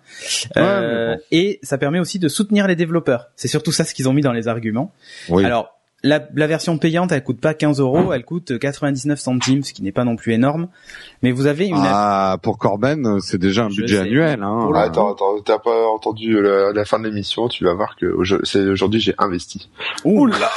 [0.57, 3.29] Euh, et ça permet aussi de soutenir les développeurs.
[3.35, 4.93] C'est surtout ça ce qu'ils ont mis dans les arguments.
[5.29, 5.45] Oui.
[5.45, 9.73] Alors la, la, version payante, elle coûte pas 15 euros, elle coûte 99 centimes, ce
[9.73, 10.67] qui n'est pas non plus énorme.
[11.21, 11.77] Mais vous avez une.
[11.77, 14.43] Ah, pour Corben, c'est déjà un budget annuel.
[14.43, 14.69] Hein.
[14.75, 18.99] Ah, attends, attends, t'as pas entendu la, fin de l'émission Tu vas voir que aujourd'hui
[18.99, 19.69] j'ai investi.
[20.03, 20.51] Ouh là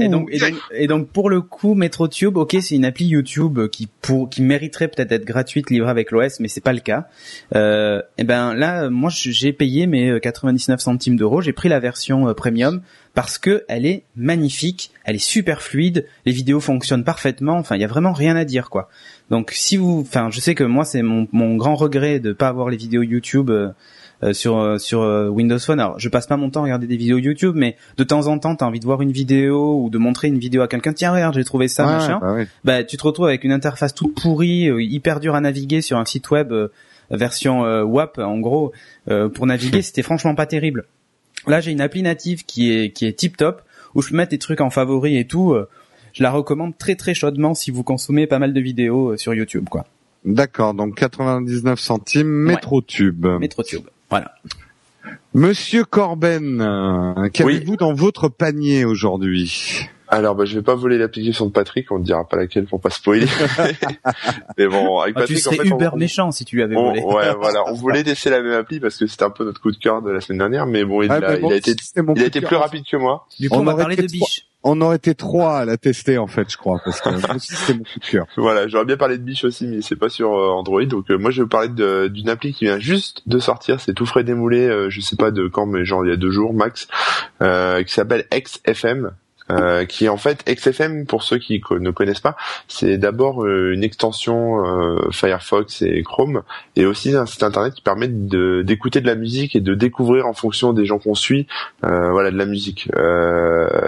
[0.00, 0.30] et, donc,
[0.72, 4.88] et, donc, pour le coup, MetroTube, ok, c'est une appli YouTube qui pour qui mériterait
[4.88, 7.06] peut-être d'être gratuite, livrée avec l'OS, mais c'est pas le cas.
[7.54, 12.28] Euh, et ben là, moi j'ai payé mes 99 centimes d'euros, j'ai pris la version
[12.28, 12.80] euh, premium
[13.16, 17.80] parce que elle est magnifique, elle est super fluide, les vidéos fonctionnent parfaitement, enfin il
[17.80, 18.90] y a vraiment rien à dire quoi.
[19.30, 22.48] Donc si vous, enfin je sais que moi c'est mon, mon grand regret de pas
[22.48, 23.70] avoir les vidéos YouTube euh,
[24.22, 25.00] euh, sur euh, sur
[25.32, 25.80] Windows Phone.
[25.80, 28.38] Alors je passe pas mon temps à regarder des vidéos YouTube, mais de temps en
[28.38, 30.92] temps t'as envie de voir une vidéo ou de montrer une vidéo à quelqu'un.
[30.92, 32.18] Tiens regarde j'ai trouvé ça machin.
[32.20, 35.96] Bah, bah, tu te retrouves avec une interface toute pourrie, hyper dure à naviguer sur
[35.96, 36.52] un site web
[37.10, 38.72] version WAP en gros.
[39.06, 40.84] pour naviguer c'était franchement pas terrible.
[41.46, 43.62] Là, j'ai une appli native qui est qui est tip top
[43.94, 45.52] où je peux mettre des trucs en favori et tout.
[45.52, 45.68] Euh,
[46.12, 49.34] je la recommande très très chaudement si vous consommez pas mal de vidéos euh, sur
[49.34, 49.86] YouTube, quoi.
[50.24, 53.26] D'accord, donc 99 centimes, MetroTube.
[53.26, 54.34] MetroTube, voilà.
[55.34, 59.88] Monsieur Corben, euh, qu'avez-vous dans votre panier aujourd'hui?
[60.08, 62.80] Alors, bah, je vais pas voler l'application de Patrick, on ne dira pas laquelle pour
[62.80, 63.26] pas spoiler.
[64.58, 67.00] mais bon, avec ah, Patrick, tu serais en fait, méchant si tu lui avais volé.
[67.00, 69.70] ouais, voilà, on voulait laisser la même appli parce que c'était un peu notre coup
[69.70, 72.26] de cœur de la semaine dernière, mais bon, il, a, il a, été, il a
[72.26, 73.26] été plus rapide que moi.
[73.40, 74.46] Du coup, on, va parler de biche.
[74.68, 77.84] On aurait été trois à la tester en fait, je crois, parce que c'était mon
[77.84, 78.26] coup de cœur.
[78.36, 80.84] Voilà, j'aurais bien parlé de biche aussi, mais c'est pas sur euh, Android.
[80.84, 81.68] Donc euh, moi, je vais vous parler
[82.08, 83.80] d'une appli qui vient juste de sortir.
[83.80, 86.16] C'est tout frais démoulé, euh, je sais pas de quand, mais genre il y a
[86.16, 86.88] deux jours max,
[87.40, 89.12] qui s'appelle XFM.
[89.52, 93.84] Euh, qui en fait XFM pour ceux qui ne connaissent pas, c'est d'abord euh, une
[93.84, 96.42] extension euh, Firefox et Chrome
[96.74, 100.26] et aussi un site internet qui permet de d'écouter de la musique et de découvrir
[100.26, 101.46] en fonction des gens qu'on suit,
[101.82, 102.90] voilà de la musique.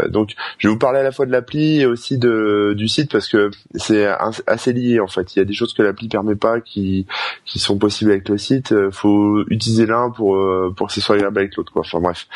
[0.09, 3.11] donc je vais vous parler à la fois de l'appli et aussi de du site
[3.11, 4.07] parce que c'est
[4.47, 5.35] assez lié en fait.
[5.35, 7.07] Il y a des choses que l'appli permet pas qui
[7.45, 8.73] qui sont possibles avec le site.
[8.93, 10.39] Faut utiliser l'un pour
[10.77, 11.83] pour que ce soit agréable avec l'autre quoi.
[11.85, 12.29] Enfin bref.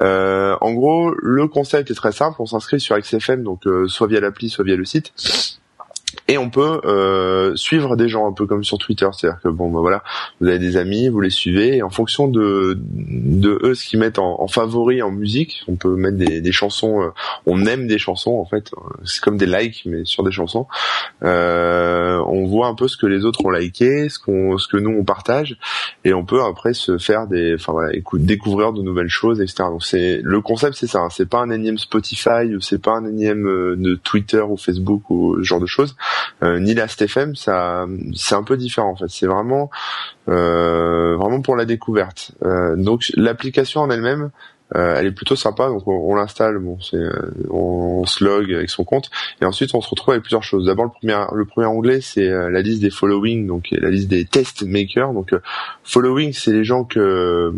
[0.00, 2.36] en gros, le concept est très simple.
[2.76, 5.12] Sur XFM, donc euh, soit via l'appli, soit via le site
[6.28, 9.70] et on peut euh, suivre des gens un peu comme sur Twitter, c'est-à-dire que bon,
[9.70, 10.02] bah, voilà,
[10.40, 13.98] vous avez des amis, vous les suivez, et en fonction de de eux ce qu'ils
[13.98, 17.08] mettent en, en, favori en musique, on peut mettre des, des chansons, euh,
[17.46, 18.70] on aime des chansons en fait,
[19.04, 20.66] c'est comme des likes mais sur des chansons.
[21.24, 24.76] Euh, on voit un peu ce que les autres ont liké, ce qu'on, ce que
[24.76, 25.56] nous on partage,
[26.04, 29.64] et on peut après se faire des, enfin voilà, découvrir de nouvelles choses, etc.
[29.70, 31.08] Donc c'est le concept, c'est ça, hein.
[31.10, 35.08] c'est pas un énième Spotify ou c'est pas un énième euh, de Twitter ou Facebook
[35.08, 38.96] ou ce genre de choses euh, ni la STFM, ça, c'est un peu différent en
[38.96, 39.08] fait.
[39.08, 39.70] C'est vraiment,
[40.28, 42.32] euh, vraiment pour la découverte.
[42.42, 44.30] Euh, donc l'application en elle-même,
[44.76, 47.02] Euh, elle est plutôt sympa, donc on, l'installe, bon, c'est,
[47.48, 50.66] on, se log avec son compte, et ensuite on se retrouve avec plusieurs choses.
[50.66, 54.24] D'abord le premier, le premier onglet, c'est la liste des following, donc la liste des
[54.24, 55.12] test makers.
[55.12, 55.34] Donc
[55.84, 57.52] following, c'est les gens que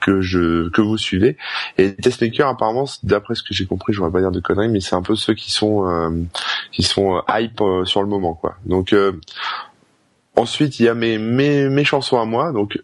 [0.00, 1.36] que je que vous suivez,
[1.76, 4.68] et test makers, apparemment, d'après ce que j'ai compris, je voudrais pas dire de conneries,
[4.68, 6.26] mais c'est un peu ceux qui sont
[6.72, 8.56] qui sont hype sur le moment, quoi.
[8.64, 8.94] Donc
[10.36, 12.78] ensuite, il y a mes, mes mes chansons à moi, donc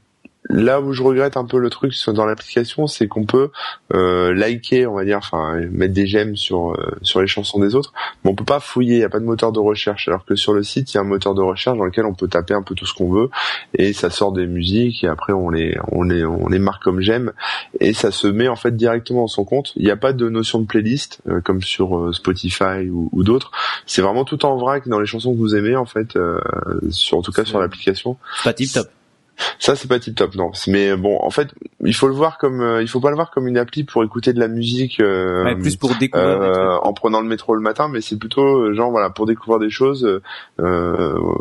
[0.51, 3.51] là où je regrette un peu le truc dans l'application, c'est qu'on peut
[3.95, 7.75] euh, liker, on va dire, enfin mettre des j'aime sur euh, sur les chansons des
[7.75, 7.93] autres,
[8.25, 10.09] mais on peut pas fouiller, il y a pas de moteur de recherche.
[10.09, 12.15] Alors que sur le site, il y a un moteur de recherche dans lequel on
[12.15, 13.31] peut taper un peu tout ce qu'on veut
[13.75, 17.01] et ça sort des musiques et après on les on les on les marque comme
[17.01, 17.33] j'aime
[17.79, 19.73] et ça se met en fait directement dans son compte.
[19.77, 23.23] Il n'y a pas de notion de playlist euh, comme sur euh, Spotify ou, ou
[23.23, 23.53] d'autres.
[23.87, 26.19] C'est vraiment tout en vrac dans les chansons que vous aimez en fait,
[26.91, 28.17] sur en tout cas sur l'application.
[28.45, 28.89] Pas tip top.
[29.59, 30.51] Ça c'est pas tip top non.
[30.67, 31.49] Mais bon, en fait,
[31.85, 34.05] il faut le voir comme, euh, il faut pas le voir comme une appli pour
[34.05, 35.01] écouter de la musique.
[35.01, 36.41] Euh, plus pour découvrir.
[36.41, 39.59] Euh, en prenant le métro le matin, mais c'est plutôt euh, genre voilà pour découvrir
[39.61, 40.21] des choses.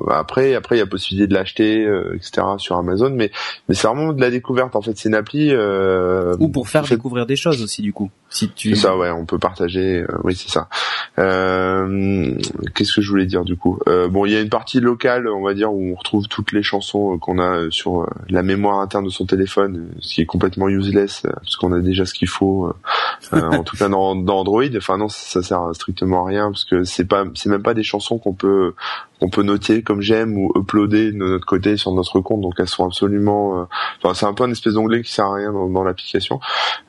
[0.10, 2.48] après, après il y a possibilité de l'acheter, etc.
[2.58, 3.32] sur Amazon, mais
[3.68, 4.98] mais c'est vraiment de la découverte en fait.
[4.98, 5.54] C'est une appli.
[5.54, 8.10] Ou pour faire découvrir des choses aussi du coup.
[8.30, 8.76] Si tu.
[8.76, 10.06] Ça ouais, on peut partager.
[10.24, 10.68] oui c'est ça.
[11.16, 13.80] Qu'est-ce que je voulais dire du coup?
[14.10, 16.64] Bon, il y a une partie locale, on va dire, où on retrouve toutes les
[16.64, 20.25] chansons qu'on a sur euh, la mémoire interne de son téléphone, euh, ce qui est
[20.25, 22.73] complètement useless euh, parce qu'on a déjà ce qu'il faut.
[23.32, 27.06] en tout cas dans, Android, enfin non, ça sert strictement à rien parce que c'est
[27.06, 28.73] pas, c'est même pas des chansons qu'on peut
[29.19, 32.41] qu'on peut noter comme j'aime ou uploader de notre côté sur notre compte.
[32.41, 33.67] Donc elles sont absolument,
[34.13, 36.39] c'est un peu une espèce d'onglet qui sert à rien dans, l'application.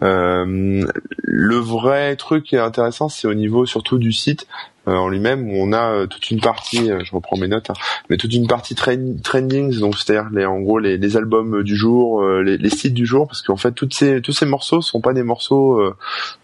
[0.01, 4.47] Le vrai truc qui est intéressant, c'est au niveau surtout du site.
[4.89, 7.69] Euh, en lui-même où on a euh, toute une partie, euh, je reprends mes notes,
[7.69, 7.75] hein,
[8.09, 12.25] mais toute une partie trendings, donc c'est-à-dire les, en gros les, les albums du jour,
[12.25, 15.13] les, les, sites du jour, parce qu'en fait toutes ces, tous ces morceaux sont pas
[15.13, 15.83] des morceaux,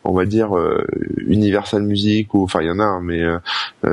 [0.05, 0.51] on va dire
[1.17, 3.23] Universal Music ou enfin il y en a, hein, mais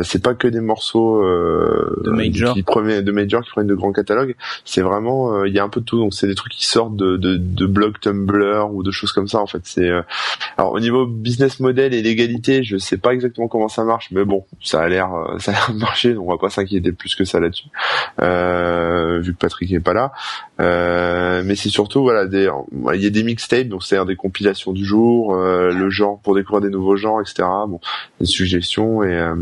[0.03, 4.35] c'est pas que des morceaux de major qui de major qui prennent de grands catalogues.
[4.65, 6.95] C'est vraiment il y a un peu de tout, donc c'est des trucs qui sortent
[6.95, 9.61] de, de, de blogs Tumblr ou de choses comme ça en fait.
[9.63, 9.89] C'est
[10.57, 14.25] alors au niveau business model et légalité, je sais pas exactement comment ça marche, mais
[14.25, 16.49] bon bon, ça a l'air, euh, ça a l'air de marcher, donc on va pas
[16.49, 17.67] s'inquiéter plus que ça là-dessus,
[18.21, 20.11] euh, vu que Patrick est pas là.
[20.59, 24.85] Euh, mais c'est surtout voilà, il y a des mixtapes, donc c'est-à-dire des compilations du
[24.85, 27.43] jour, le genre pour découvrir des nouveaux genres, etc.
[27.67, 27.79] Bon,
[28.19, 29.33] des suggestions et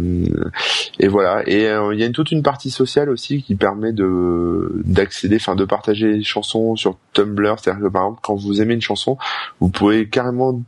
[0.99, 1.43] et voilà.
[1.47, 5.65] Et il y a toute une partie sociale aussi qui permet de d'accéder, enfin de
[5.65, 9.17] partager les chansons sur Tumblr, c'est-à-dire que par exemple quand vous aimez une chanson,
[9.59, 10.61] vous pouvez carrément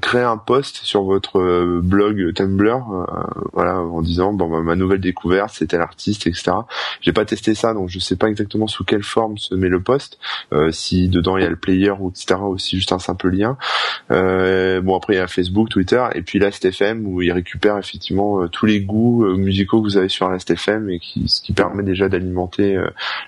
[0.00, 3.04] créer un post sur votre euh, blog Tumblr, euh,
[3.52, 6.52] voilà, en disant bon bah, ma nouvelle découverte c'est tel artiste, etc.
[7.02, 9.82] J'ai pas testé ça, donc je sais pas exactement sous quelle forme se met le
[9.82, 10.18] post,
[10.52, 12.40] euh, si dedans il y a le player ou etc.
[12.40, 13.58] ou si juste un simple lien.
[14.08, 18.66] bon après il y a Facebook, Twitter et puis Last.fm où il récupère effectivement tous
[18.66, 22.78] les goûts musicaux que vous avez sur Last.fm et qui ce qui permet déjà d'alimenter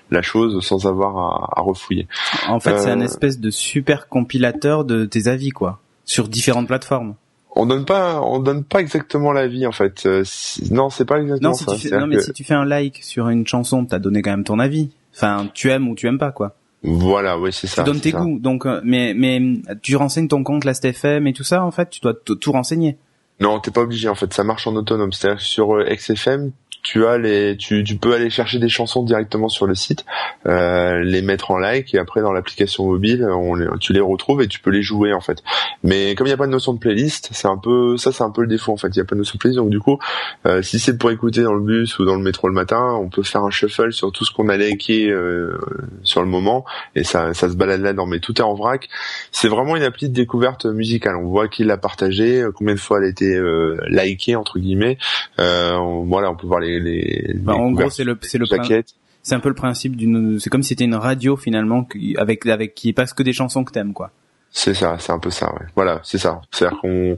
[0.09, 2.07] la chose sans avoir à, à refouiller.
[2.47, 7.15] En fait, c'est un espèce de super compilateur de tes avis quoi sur différentes plateformes.
[7.55, 10.05] On donne pas, on donne pas exactement l'avis en fait.
[10.05, 10.23] Euh,
[10.71, 11.75] non, c'est pas exactement non, ça.
[11.75, 14.43] Tu non, mais si tu fais un like sur une chanson, t'as donné quand même
[14.43, 14.89] ton avis.
[15.15, 16.55] Enfin, tu aimes ou tu aimes pas quoi.
[16.81, 17.83] Voilà, oui, c'est ça.
[17.83, 18.39] Tu donnes tes goûts.
[18.39, 19.41] Donc, euh, mais mais
[19.81, 22.97] tu renseignes ton compte Last.fm et tout ça en fait, tu dois tout renseigner.
[23.39, 24.33] Non, t'es pas obligé en fait.
[24.33, 25.11] Ça marche en autonome.
[25.11, 29.49] C'est-à-dire sur euh, XFM, tu as les, tu, tu peux aller chercher des chansons directement
[29.49, 30.05] sur le site,
[30.45, 34.47] euh, les mettre en like et après dans l'application mobile, on tu les retrouves et
[34.47, 35.43] tu peux les jouer en fait.
[35.83, 38.23] Mais comme il n'y a pas de notion de playlist, c'est un peu, ça c'est
[38.23, 38.87] un peu le défaut en fait.
[38.89, 39.99] Il n'y a pas de notion de playlist, donc du coup,
[40.45, 43.09] euh, si c'est pour écouter dans le bus ou dans le métro le matin, on
[43.09, 45.57] peut faire un shuffle sur tout ce qu'on a liké euh,
[46.03, 46.65] sur le moment
[46.95, 48.05] et ça, ça se balade là-dedans.
[48.05, 48.89] Mais tout est en vrac.
[49.31, 51.15] C'est vraiment une appli de découverte musicale.
[51.15, 54.97] On voit qui l'a partagé, combien de fois elle a été euh, likée entre guillemets.
[55.39, 56.68] Euh, voilà, on peut voir les
[57.35, 58.45] bah, en gros, c'est le c'est le
[59.21, 62.75] c'est un peu le principe d'une c'est comme si c'était une radio finalement avec avec
[62.75, 64.11] qui passe que des chansons que t'aimes quoi.
[64.51, 65.67] C'est ça, c'est un peu ça, ouais.
[65.75, 66.41] Voilà, c'est ça.
[66.51, 67.17] C'est-à-dire qu'on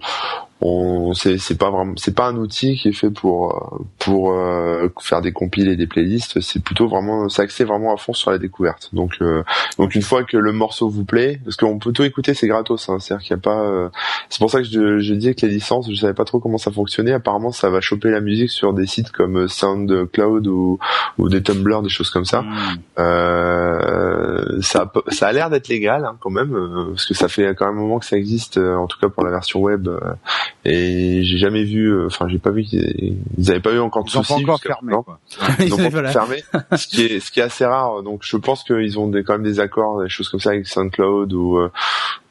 [0.61, 4.33] on c'est c'est pas vraiment c'est pas un outil qui est fait pour euh, pour
[4.33, 8.13] euh, faire des compiles et des playlists c'est plutôt vraiment c'est axé vraiment à fond
[8.13, 9.43] sur la découverte donc euh,
[9.77, 12.89] donc une fois que le morceau vous plaît parce qu'on peut tout écouter c'est gratos
[12.89, 13.91] hein, c'est à dire qu'il y a pas
[14.29, 16.57] c'est pour ça que je, je disais que les licences je savais pas trop comment
[16.57, 20.79] ça fonctionnait apparemment ça va choper la musique sur des sites comme SoundCloud ou
[21.17, 22.77] ou des Tumblr des choses comme ça mmh.
[22.99, 27.53] euh, ça, ça a l'air d'être légal hein, quand même, euh, parce que ça fait
[27.55, 29.89] quand même un moment que ça existe, euh, en tout cas pour la version web.
[30.65, 34.13] Et j'ai jamais vu, enfin j'ai pas vu qu'ils avaient pas eu encore de ils
[34.13, 34.33] soucis.
[34.33, 34.93] encore fermé.
[35.03, 35.19] Quoi.
[35.59, 36.43] Ils ont encore fermé,
[36.75, 38.03] ce qui est ce qui est assez rare.
[38.03, 40.67] Donc je pense qu'ils ont des, quand même des accords, des choses comme ça avec
[40.67, 41.59] SoundCloud ou,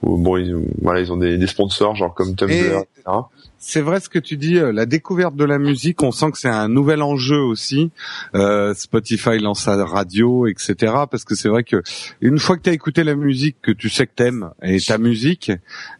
[0.02, 3.20] ou bon, ils, voilà, ils ont des, des sponsors genre comme Tumblr, etc
[3.62, 6.38] c'est vrai ce que tu dis, euh, la découverte de la musique, on sent que
[6.38, 7.90] c'est un nouvel enjeu aussi.
[8.34, 10.74] Euh, Spotify lance sa radio, etc.
[11.10, 11.82] Parce que c'est vrai que
[12.22, 14.96] une fois que tu as écouté la musique, que tu sais que t'aimes et ta
[14.96, 15.52] musique,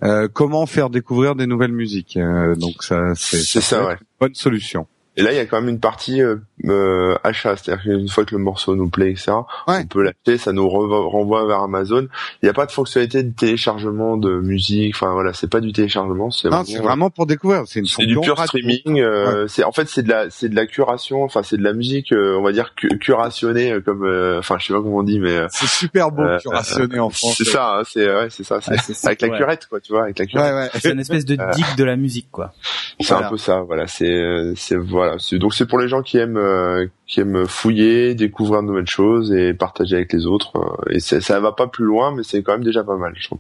[0.02, 2.18] euh, comment faire découvrir des nouvelles musiques?
[2.56, 3.92] Donc ça, c'est ça, ouais.
[3.92, 4.86] une bonne solution.
[5.16, 6.22] Et là, il y a quand même une partie
[6.66, 9.32] euh, euh achat, c'est-à-dire qu'une fois que le morceau nous plaît, etc.,
[9.66, 12.08] on peut l'acheter, ça nous renvoie vers Amazon.
[12.42, 15.72] Il n'y a pas de fonctionnalité de téléchargement de musique, enfin voilà, c'est pas du
[15.72, 17.62] téléchargement, c'est vraiment, vraiment, pour découvrir.
[17.66, 19.00] C'est une du pur streaming.
[19.00, 21.72] Euh, C'est en fait c'est de la c'est de la curation, enfin c'est de la
[21.72, 24.02] musique, euh, on va dire curationnée comme,
[24.38, 27.34] enfin je sais pas comment on dit, mais c'est super beau curationné en France.
[27.38, 30.18] C'est ça, hein, c'est ouais, c'est ça, c'est avec la curette quoi, tu vois, avec
[30.18, 30.70] la curette.
[30.80, 32.52] C'est une espèce de digue de la musique quoi.
[33.00, 36.38] C'est un peu ça, voilà, c'est c'est voilà, donc c'est pour les gens qui aiment
[36.50, 40.56] euh, qui aiment fouiller, découvrir de nouvelles choses et partager avec les autres.
[40.56, 43.26] Euh, et ça va pas plus loin, mais c'est quand même déjà pas mal, je
[43.26, 43.38] trouve.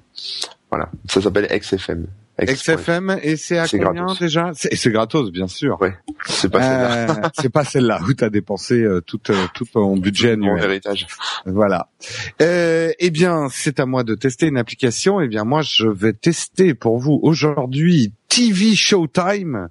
[0.70, 2.06] Voilà, ça s'appelle XFM.
[2.44, 4.18] XFM et c'est à combien gratos.
[4.18, 5.80] déjà C'est gratos, bien sûr.
[5.80, 5.96] Ouais.
[6.26, 7.10] C'est pas celle-là.
[7.10, 9.20] Euh, c'est pas celle-là où t'as dépensé tout
[9.54, 10.62] tout ton budget annuel.
[10.62, 11.06] héritage.
[11.46, 11.88] Voilà.
[12.42, 15.20] Euh, eh bien, c'est à moi de tester une application.
[15.20, 19.68] Eh bien, moi, je vais tester pour vous aujourd'hui TV Showtime.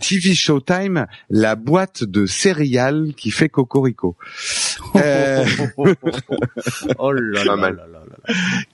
[0.00, 4.16] TV Showtime, la boîte de céréales qui fait Cocorico.
[4.96, 5.44] euh...
[6.98, 8.09] oh là là, là, là, là.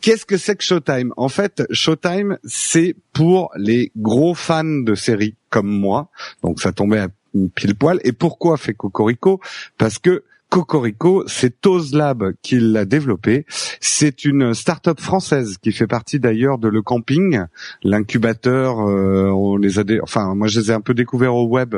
[0.01, 1.13] Qu'est-ce que c'est que Showtime?
[1.17, 6.11] En fait, Showtime, c'est pour les gros fans de séries comme moi.
[6.43, 7.09] Donc ça tombait à
[7.55, 8.01] pile poil.
[8.05, 9.41] Et pourquoi fait Cocorico?
[9.79, 13.47] Parce que Cocorico, c'est Tozlab qui l'a développé.
[13.81, 17.41] C'est une start-up française qui fait partie d'ailleurs de Le Camping,
[17.83, 18.81] l'incubateur.
[18.81, 21.75] Euh, on les a, enfin moi je les ai un peu découverts au web,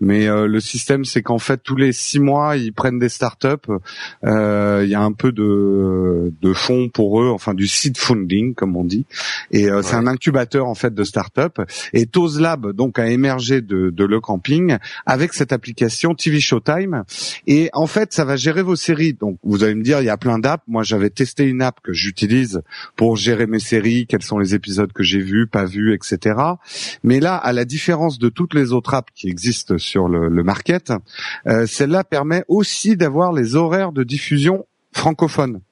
[0.00, 3.66] mais euh, le système c'est qu'en fait tous les six mois ils prennent des start-up.
[4.24, 8.54] Euh, il y a un peu de, de fonds pour eux, enfin du seed funding
[8.54, 9.04] comme on dit,
[9.50, 11.60] et c'est un incubateur en fait de start-up.
[11.92, 17.04] Et Tozlab donc a émergé de, de Le Camping avec cette application TV Showtime.
[17.46, 19.14] Et en fait ça va gérer vos séries.
[19.14, 20.62] Donc, vous allez me dire, il y a plein d'apps.
[20.66, 22.60] Moi, j'avais testé une app que j'utilise
[22.94, 26.38] pour gérer mes séries, quels sont les épisodes que j'ai vus, pas vus, etc.
[27.02, 30.92] Mais là, à la différence de toutes les autres apps qui existent sur le, market,
[31.46, 35.62] euh, celle-là permet aussi d'avoir les horaires de diffusion francophones.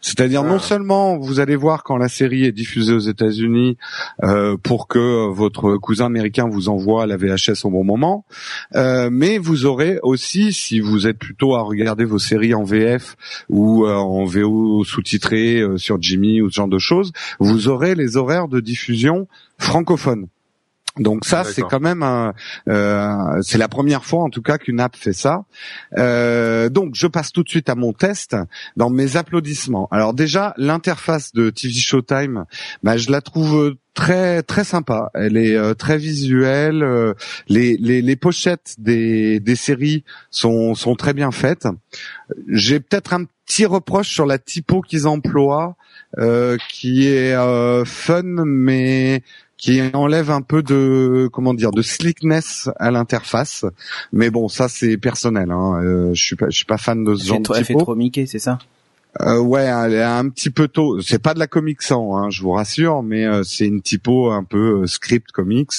[0.00, 3.76] C'est-à-dire non seulement vous allez voir quand la série est diffusée aux États-Unis
[4.22, 8.24] euh, pour que votre cousin américain vous envoie la VHS au bon moment,
[8.74, 13.16] euh, mais vous aurez aussi, si vous êtes plutôt à regarder vos séries en VF
[13.48, 18.16] ou euh, en VO sous-titré sur Jimmy ou ce genre de choses, vous aurez les
[18.16, 20.26] horaires de diffusion francophones.
[21.00, 22.34] Donc ça, c'est quand même un,
[22.68, 25.44] euh, c'est la première fois en tout cas qu'une app fait ça.
[25.98, 28.36] Euh, donc je passe tout de suite à mon test
[28.76, 29.88] dans mes applaudissements.
[29.90, 32.44] Alors déjà, l'interface de TV Showtime,
[32.82, 35.10] bah, je la trouve très très sympa.
[35.14, 36.82] Elle est euh, très visuelle.
[36.82, 37.14] Euh,
[37.48, 41.66] les, les, les pochettes des, des séries sont sont très bien faites.
[42.48, 45.76] J'ai peut-être un petit reproche sur la typo qu'ils emploient,
[46.18, 47.34] euh, qui est
[47.84, 49.22] fun mais
[49.60, 53.66] qui enlève un peu de comment dire de slickness à l'interface.
[54.12, 55.50] Mais bon, ça c'est personnel.
[55.50, 55.82] Hein.
[55.84, 57.54] Euh, je suis pas, je suis pas fan de ce genre de typo.
[57.54, 58.58] Elle fait trop Mickey, c'est ça?
[59.22, 61.00] Euh, ouais, elle est un petit peu tôt.
[61.00, 64.30] C'est pas de la comics sans, hein, je vous rassure, mais euh, c'est une typo
[64.30, 65.72] un peu euh, script comics.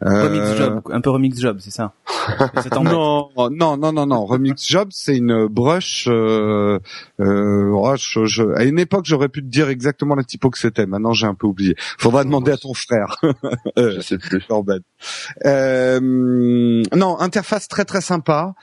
[0.00, 1.94] Remix job, un peu remix job, c'est ça?
[2.74, 4.26] non, non, non, non, non.
[4.26, 6.06] Remix job, c'est une brush.
[6.08, 6.78] Euh,
[7.18, 10.86] je, à une époque, j'aurais pu te dire exactement la typo que c'était.
[10.86, 11.74] Maintenant, j'ai un peu oublié.
[11.98, 13.16] Faudra demander à ton frère.
[13.76, 14.44] je sais plus.
[16.92, 18.54] non, interface très très sympa.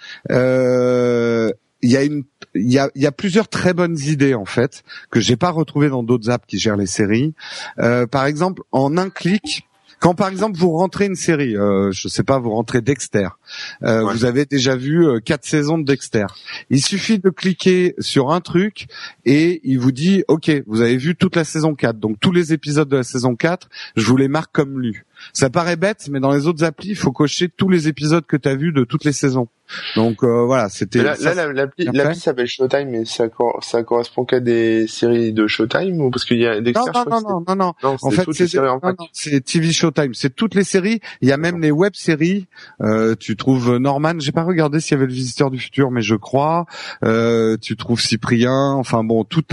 [1.83, 2.23] Il y a une
[2.55, 5.89] il y a, y a, plusieurs très bonnes idées en fait que j'ai pas retrouvées
[5.89, 7.33] dans d'autres apps qui gèrent les séries.
[7.79, 9.67] Euh, par exemple, en un clic,
[10.03, 13.29] quand par exemple vous rentrez une série, euh, je sais pas, vous rentrez Dexter,
[13.83, 16.25] euh, vous avez déjà vu euh, quatre saisons de Dexter.
[16.69, 18.87] Il suffit de cliquer sur un truc
[19.23, 22.51] et il vous dit, ok, vous avez vu toute la saison 4, donc tous les
[22.51, 25.05] épisodes de la saison 4, je vous les marque comme lus.
[25.31, 28.37] Ça paraît bête, mais dans les autres applis, il faut cocher tous les épisodes que
[28.37, 29.47] tu as vus de toutes les saisons.
[29.95, 31.01] Donc euh, voilà, c'était.
[31.01, 33.25] Là, là l'appli s'appelle Showtime, mais ça,
[33.61, 37.05] ça correspond qu'à des séries de Showtime ou parce qu'il y a des non, non,
[37.09, 38.27] non, non, non, non, En fait,
[39.11, 40.13] c'est TV Showtime.
[40.13, 40.99] C'est toutes les séries.
[41.21, 42.47] Il y a même les web séries.
[42.81, 44.13] Euh, tu trouves Norman.
[44.19, 46.65] J'ai pas regardé s'il y avait le Visiteur du futur, mais je crois.
[47.03, 48.73] Euh, tu trouves Cyprien.
[48.73, 49.43] Enfin bon, tout.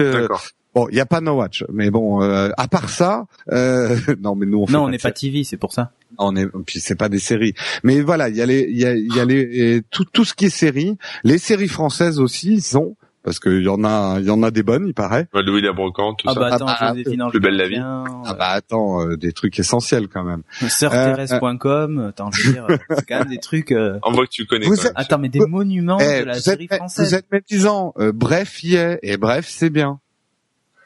[0.71, 3.97] Euh, Bon, il y a pas No Watch, mais bon, euh, à part ça, euh,
[4.21, 5.93] non, mais nous on fait non, on n'est pas TV, c'est pour ça.
[6.19, 8.87] On est, puis c'est pas des séries, mais voilà, il y a les, il y
[8.87, 12.63] a, y a les, tout, tout ce qui est séries, les séries françaises aussi ils
[12.63, 15.29] sont parce qu'il y en a, il y en a des bonnes, il paraît.
[15.35, 16.41] Louis la Brocante, tout ah ça.
[16.41, 17.79] Bah attends, ah bah, plus belle la vie.
[17.79, 20.43] Ah bah attends, euh, des trucs essentiels quand même.
[20.53, 23.73] Sœurthérèse.com, euh, attends, je veux dire, c'est quand même des trucs.
[23.73, 23.99] Euh...
[24.05, 24.67] On voit que tu connais.
[24.95, 27.09] Attends, mais des monuments eh, de la série française.
[27.09, 27.93] Vous êtes médisant.
[27.99, 30.01] Euh, bref, y est, et bref, c'est bien.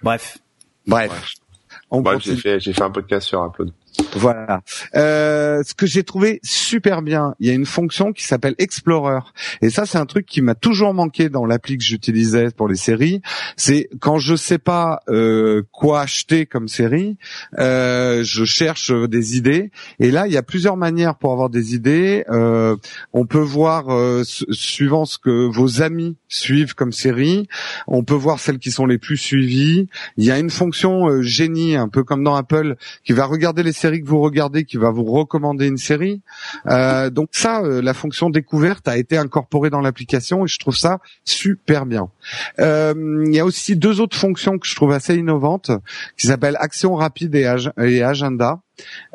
[0.05, 0.39] Bref.
[0.87, 1.35] Bref.
[1.91, 3.73] On j'ai fait, j'ai fait un podcast sur Upload.
[4.15, 4.63] Voilà.
[4.97, 9.21] Euh, ce que j'ai trouvé super bien, il y a une fonction qui s'appelle Explorer.
[9.63, 12.77] Et ça, c'est un truc qui m'a toujours manqué dans l'appli que j'utilisais pour les
[12.77, 13.23] séries.
[13.57, 17.17] C'est quand je sais pas euh, quoi acheter comme série,
[17.59, 19.71] euh, je cherche des idées.
[20.01, 22.25] Et là, il y a plusieurs manières pour avoir des idées.
[22.31, 22.77] Euh,
[23.13, 27.49] on peut voir euh, suivant ce que vos amis suivent comme série.
[27.87, 29.89] On peut voir celles qui sont les plus suivies.
[30.17, 33.63] Il y a une fonction euh, génie, un peu comme dans Apple, qui va regarder
[33.63, 36.23] les séries que vous regardez qui va vous recommander une série.
[36.67, 40.77] Euh, donc ça, euh, la fonction découverte a été incorporée dans l'application et je trouve
[40.77, 42.09] ça super bien.
[42.59, 45.71] Euh, il y a aussi deux autres fonctions que je trouve assez innovantes
[46.17, 47.47] qui s'appellent action rapide et,
[48.03, 48.61] agenda.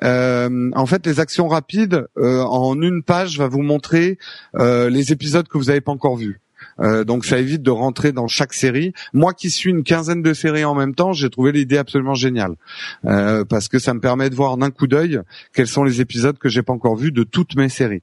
[0.02, 4.18] En fait, les actions rapides en une page va vous montrer
[4.54, 6.40] les épisodes que vous n'avez pas encore vus.
[6.80, 8.94] Euh, donc ça évite de rentrer dans chaque série.
[9.14, 12.56] Moi qui suis une quinzaine de séries en même temps, j'ai trouvé l'idée absolument géniale
[13.06, 15.22] euh, parce que ça me permet de voir d'un coup d'œil
[15.54, 18.02] quels sont les épisodes que j'ai pas encore vus de toutes mes séries.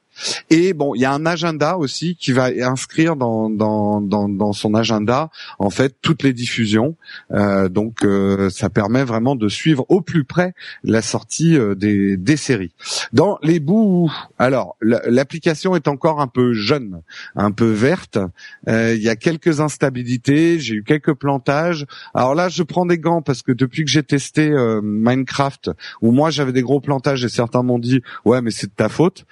[0.51, 4.53] Et bon, il y a un agenda aussi qui va inscrire dans dans dans, dans
[4.53, 6.97] son agenda en fait toutes les diffusions.
[7.33, 10.55] Euh, donc euh, ça permet vraiment de suivre au plus près
[10.85, 12.73] la sortie euh, des des séries.
[13.12, 17.03] Dans les bouts, alors l'application est encore un peu jeune,
[17.35, 18.19] un peu verte.
[18.69, 21.87] Euh, il y a quelques instabilités, j'ai eu quelques plantages.
[22.14, 25.71] Alors là, je prends des gants parce que depuis que j'ai testé euh, Minecraft,
[26.03, 28.89] où moi j'avais des gros plantages et certains m'ont dit ouais mais c'est de ta
[28.89, 29.25] faute.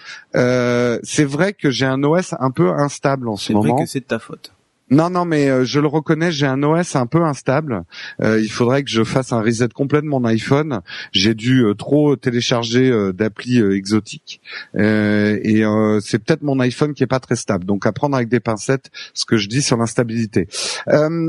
[1.02, 3.64] C'est vrai que j'ai un OS un peu instable en ce moment.
[3.64, 4.52] C'est vrai que c'est de ta faute.
[4.90, 7.84] Non, non, mais euh, je le reconnais, j'ai un OS un peu instable.
[8.22, 10.82] Euh, il faudrait que je fasse un reset complet de mon iPhone.
[11.12, 14.40] J'ai dû euh, trop télécharger d'applis exotiques
[14.74, 15.62] et
[16.00, 17.64] c'est peut-être mon iPhone qui est pas très stable.
[17.64, 20.48] Donc à prendre avec des pincettes ce que je dis sur l'instabilité.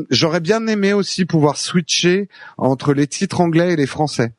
[0.10, 4.34] J'aurais bien aimé aussi pouvoir switcher entre les titres anglais et les français.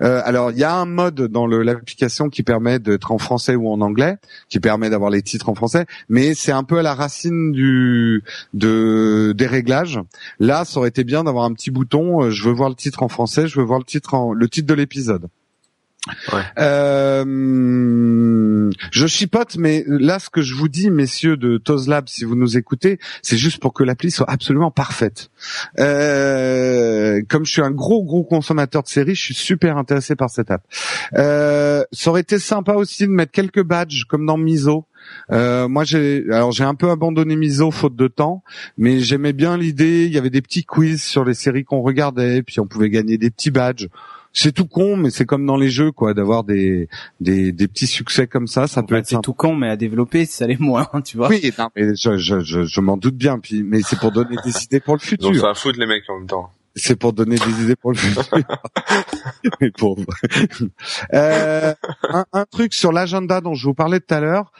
[0.00, 3.68] Euh, alors, il y a un mode dans l'application qui permet d'être en français ou
[3.68, 4.16] en anglais,
[4.48, 8.22] qui permet d'avoir les titres en français, mais c'est un peu à la racine du
[8.54, 9.98] de des réglages.
[10.38, 12.22] Là, ça aurait été bien d'avoir un petit bouton.
[12.22, 14.66] Euh, je veux voir le titre en français, je veux voir le titre le titre
[14.66, 15.28] de l'épisode.
[16.32, 16.42] Ouais.
[16.58, 17.24] Euh,
[18.90, 22.56] je chipote, mais là, ce que je vous dis, messieurs de Tozlab, si vous nous
[22.56, 25.30] écoutez, c'est juste pour que l'appli soit absolument parfaite.
[25.78, 30.28] Euh, comme je suis un gros, gros consommateur de séries, je suis super intéressé par
[30.28, 30.64] cette app.
[31.14, 34.86] Euh, ça aurait été sympa aussi de mettre quelques badges, comme dans Miso.
[35.30, 38.42] Euh, moi, j'ai alors j'ai un peu abandonné Miso faute de temps,
[38.76, 40.06] mais j'aimais bien l'idée.
[40.06, 43.18] Il y avait des petits quiz sur les séries qu'on regardait, puis on pouvait gagner
[43.18, 43.88] des petits badges
[44.32, 46.88] c'est tout con, mais c'est comme dans les jeux, quoi, d'avoir des,
[47.20, 49.06] des, des petits succès comme ça, ça peut être.
[49.06, 51.28] C'est tout con, mais à développer, ça l'est moins, tu vois.
[51.28, 54.36] Oui, non, mais je, je, je, je m'en doute bien, puis, mais c'est pour donner
[54.44, 55.30] des idées pour le futur.
[55.30, 56.50] Donc ça foutre les mecs en même temps.
[56.74, 58.38] C'est pour donner des idées pour le futur.
[59.60, 59.98] mais pour...
[61.12, 61.74] euh,
[62.08, 64.52] un, un truc sur l'agenda dont je vous parlais tout à l'heure.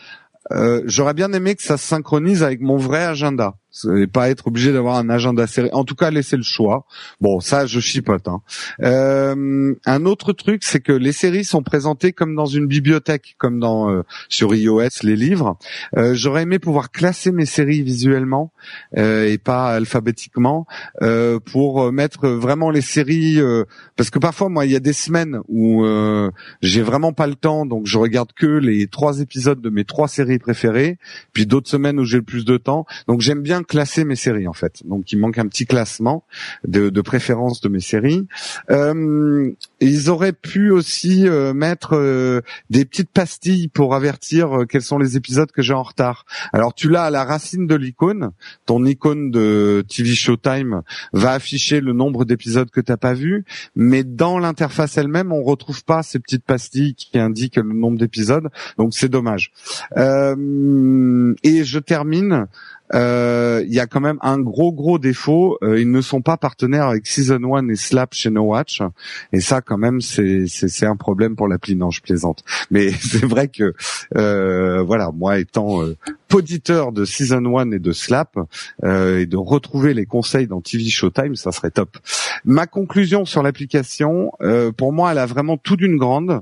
[0.50, 3.54] Euh, J'aurais bien aimé que ça se synchronise avec mon vrai agenda
[3.96, 5.70] et pas être obligé d'avoir un agenda serré.
[5.72, 6.86] En tout cas, laisser le choix.
[7.20, 8.28] Bon, ça, je chipote.
[8.28, 8.40] Hein.
[8.82, 13.58] Euh, un autre truc, c'est que les séries sont présentées comme dans une bibliothèque, comme
[13.58, 15.56] dans euh, sur iOS les livres.
[15.96, 18.52] Euh, J'aurais aimé pouvoir classer mes séries visuellement
[18.96, 20.66] euh, et pas alphabétiquement
[21.00, 23.40] euh, pour mettre vraiment les séries.
[23.40, 23.64] Euh,
[23.96, 25.84] parce que parfois, moi, il y a des semaines où
[26.60, 30.08] j'ai vraiment pas le temps, donc je regarde que les trois épisodes de mes trois
[30.08, 30.98] séries préférées.
[31.32, 32.86] Puis d'autres semaines où j'ai le plus de temps.
[33.08, 34.82] Donc j'aime bien classer mes séries en fait.
[34.84, 36.24] Donc il manque un petit classement
[36.66, 38.26] de, de préférence de mes séries.
[38.70, 42.40] Euh, ils auraient pu aussi euh, mettre euh,
[42.70, 46.24] des petites pastilles pour avertir euh, quels sont les épisodes que j'ai en retard.
[46.52, 48.30] Alors tu l'as à la racine de l'icône.
[48.66, 50.82] Ton icône de TV Showtime
[51.12, 53.44] va afficher le nombre d'épisodes que t'as pas vu,
[53.74, 58.48] mais dans l'interface elle-même, on retrouve pas ces petites pastilles qui indiquent le nombre d'épisodes.
[58.78, 59.52] Donc c'est dommage.
[59.96, 62.46] Euh, et je termine
[62.95, 65.59] euh, il y a quand même un gros gros défaut.
[65.62, 68.82] Euh, ils ne sont pas partenaires avec Season 1 et Slap chez No Watch,
[69.32, 71.76] et ça quand même c'est c'est un problème pour l'appli.
[71.76, 72.45] Non, je plaisante.
[72.70, 73.74] Mais c'est vrai que
[74.16, 75.80] euh, voilà, moi étant
[76.32, 78.38] poditeur de Season 1 et de Slap
[78.82, 81.98] et de retrouver les conseils dans TV Showtime, ça serait top.
[82.46, 84.32] Ma conclusion sur l'application,
[84.78, 86.40] pour moi, elle a vraiment tout d'une grande.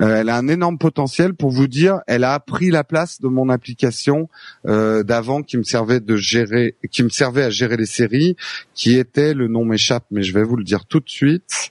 [0.00, 3.48] elle a un énorme potentiel pour vous dire, elle a pris la place de mon
[3.48, 4.28] application
[4.64, 8.36] d'avant qui me servait de gérer, qui me servait à gérer les séries,
[8.74, 11.70] qui était le nom m'échappe, mais je vais vous le dire tout de suite.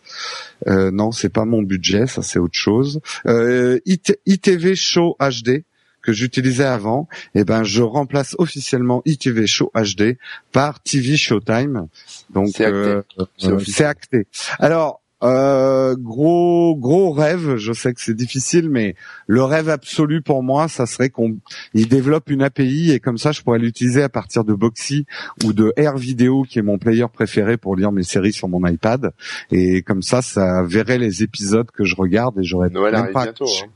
[0.68, 3.02] Euh, non, c'est pas mon budget, ça c'est autre chose.
[3.26, 5.64] Euh, ITV Show HD
[6.08, 10.18] que j'utilisais avant, et eh ben je remplace officiellement ITV Show HD
[10.54, 11.88] par TV Showtime.
[12.30, 13.04] Donc c'est acté.
[13.44, 14.28] Euh, acté.
[14.58, 18.96] Alors euh, gros gros rêve, je sais que c'est difficile, mais
[19.26, 21.40] le rêve absolu pour moi, ça serait qu'on
[21.74, 25.06] il développe une API et comme ça, je pourrais l'utiliser à partir de Boxy
[25.44, 28.66] ou de Air Video, qui est mon player préféré pour lire mes séries sur mon
[28.66, 29.12] iPad.
[29.52, 33.24] Et comme ça, ça verrait les épisodes que je regarde et j'aurais même pas.
[33.26, 33.68] Bientôt, hein.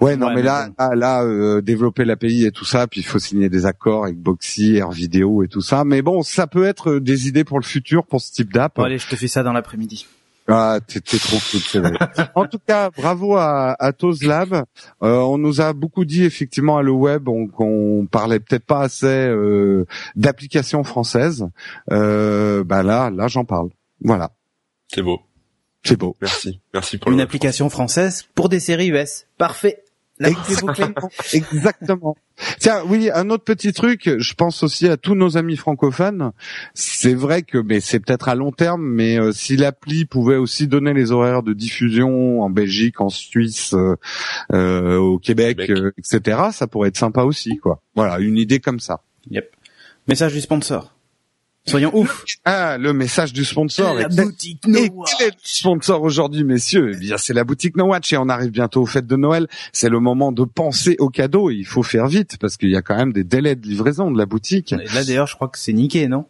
[0.00, 3.48] Ouais, non, mais, là, là, euh, développer l'API et tout ça, puis il faut signer
[3.48, 5.84] des accords avec Boxy, Air Vidéo et tout ça.
[5.84, 8.78] Mais bon, ça peut être euh, des idées pour le futur, pour ce type d'app.
[8.78, 10.06] allez, je te fais ça dans l'après-midi.
[10.48, 11.92] Ah, t'es, trop cool, c'est vrai.
[12.36, 13.92] en tout cas, bravo à, à
[14.22, 14.64] Lab.
[15.02, 19.06] Euh, on nous a beaucoup dit effectivement à le web qu'on parlait peut-être pas assez
[19.06, 21.48] euh, d'applications françaises.
[21.90, 23.70] Euh, bah là, là, j'en parle.
[24.00, 24.30] Voilà.
[24.88, 25.20] C'est beau.
[25.82, 26.16] C'est beau.
[26.20, 26.60] Merci.
[26.72, 29.26] Merci pour une application française pour des séries US.
[29.38, 29.82] Parfait.
[30.20, 31.10] Exactement.
[31.32, 32.16] Exactement.
[32.58, 36.32] Tiens, oui, un autre petit truc, je pense aussi à tous nos amis francophones.
[36.74, 40.66] C'est vrai que, mais c'est peut-être à long terme, mais euh, si l'appli pouvait aussi
[40.66, 43.96] donner les horaires de diffusion en Belgique, en Suisse, euh,
[44.52, 47.82] euh au Québec, euh, etc., ça pourrait être sympa aussi, quoi.
[47.94, 49.02] Voilà, une idée comme ça.
[49.30, 49.50] Yep.
[50.08, 50.95] Message du sponsor.
[51.68, 52.24] Soyons ouf.
[52.44, 53.94] Ah, le message du sponsor.
[53.94, 55.10] La boutique No Watch.
[55.18, 56.92] Quel est le sponsor aujourd'hui, messieurs?
[56.94, 59.48] Eh bien, c'est la boutique No Watch et on arrive bientôt aux fêtes de Noël.
[59.72, 61.50] C'est le moment de penser aux cadeaux.
[61.50, 64.18] Il faut faire vite parce qu'il y a quand même des délais de livraison de
[64.18, 64.72] la boutique.
[64.72, 66.26] Et là, d'ailleurs, je crois que c'est niqué, non?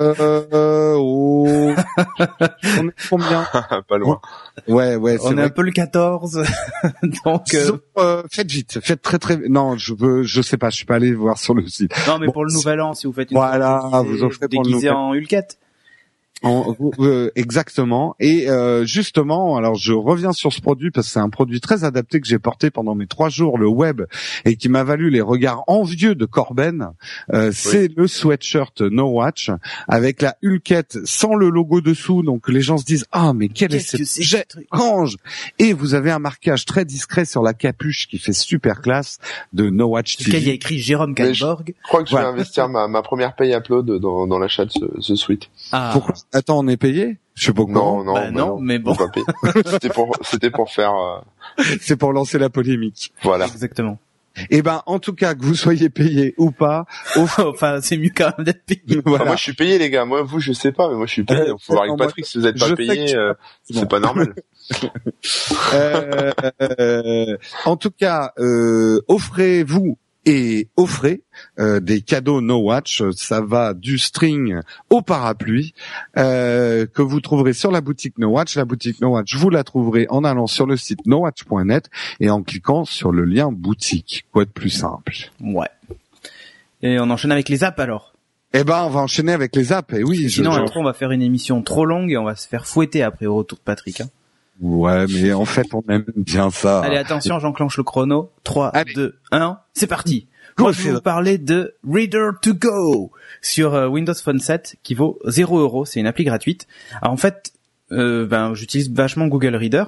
[0.00, 1.46] Euh, oh.
[2.78, 3.46] On est combien?
[3.88, 4.20] Pas loin.
[4.66, 5.18] Ouais, ouais.
[5.22, 6.42] On est un peu le 14.
[7.24, 7.78] Donc, euh...
[7.98, 8.22] euh...
[8.30, 8.80] faites vite.
[8.82, 9.36] Faites très très.
[9.48, 10.22] Non, je veux.
[10.22, 10.70] Je sais pas.
[10.70, 11.92] Je suis pas allé voir sur le site.
[12.06, 13.36] Non, mais pour le nouvel an, si vous faites une.
[13.36, 15.58] Voilà, vous offrez déguisé en Hulket.
[16.42, 18.14] En, euh, exactement.
[18.20, 21.82] Et euh, justement, alors je reviens sur ce produit parce que c'est un produit très
[21.82, 24.02] adapté que j'ai porté pendant mes trois jours le web
[24.44, 26.90] et qui m'a valu les regards envieux de Corben.
[27.32, 29.50] Euh, c'est le sweatshirt No Watch
[29.88, 32.22] avec la Hulkette sans le logo dessous.
[32.22, 34.56] Donc les gens se disent ah mais quel est, ce jet
[35.58, 39.18] Et vous avez un marquage très discret sur la capuche qui fait super classe
[39.52, 40.38] de No Watch TV.
[40.38, 41.74] Il y a écrit Jérôme Kalborg.
[41.76, 44.70] Je crois que je vais investir ma, ma première paye upload dans, dans l'achat de
[44.70, 45.50] ce, ce suite.
[45.72, 45.90] Ah.
[45.92, 47.18] Pourquoi Attends, on est payé?
[47.34, 48.96] Je sais pas Non, non, bah, non, mais bon.
[49.66, 50.94] c'était pour, c'était pour faire.
[50.94, 51.20] Euh...
[51.80, 53.12] C'est pour lancer la polémique.
[53.22, 53.46] Voilà.
[53.46, 53.98] Exactement.
[54.50, 58.32] Eh ben, en tout cas, que vous soyez payé ou pas, enfin, c'est mieux quand
[58.36, 59.00] même d'être payé.
[59.04, 59.24] Voilà.
[59.24, 60.04] moi, je suis payé, les gars.
[60.04, 61.46] Moi, vous, je sais pas, mais moi, je suis payé.
[61.60, 63.34] Faut voir avec Patrick, si vous êtes pas payé, euh,
[63.68, 64.34] c'est pas normal.
[65.72, 71.22] euh, euh, en tout cas, euh, offrez-vous et offrez
[71.58, 73.02] euh, des cadeaux No Watch.
[73.12, 74.60] Ça va du string
[74.90, 75.74] au parapluie
[76.16, 78.56] euh, que vous trouverez sur la boutique No Watch.
[78.56, 81.88] La boutique No Watch, vous la trouverez en allant sur le site nowatch.net
[82.20, 84.26] et en cliquant sur le lien boutique.
[84.32, 85.12] Quoi de plus simple?
[85.40, 85.70] Ouais.
[86.82, 88.14] Et on enchaîne avec les apps alors?
[88.54, 89.92] Eh ben, on va enchaîner avec les apps.
[89.94, 90.30] Et oui.
[90.30, 93.26] Sinon, on va faire une émission trop longue et on va se faire fouetter après
[93.26, 94.00] au retour de Patrick.
[94.00, 94.08] Hein.
[94.60, 96.80] Ouais, mais en fait, on aime bien ça.
[96.80, 98.32] Allez, attention, j'enclenche le chrono.
[98.44, 100.26] 3, 2, 1, c'est parti.
[100.58, 104.94] Moi, je vais vous parler de Reader to Go sur euh, Windows Phone 7 qui
[104.94, 105.84] vaut 0 euros.
[105.84, 106.66] C'est une appli gratuite.
[107.00, 107.52] Alors, en fait,
[107.92, 109.84] euh, ben, j'utilise vachement Google Reader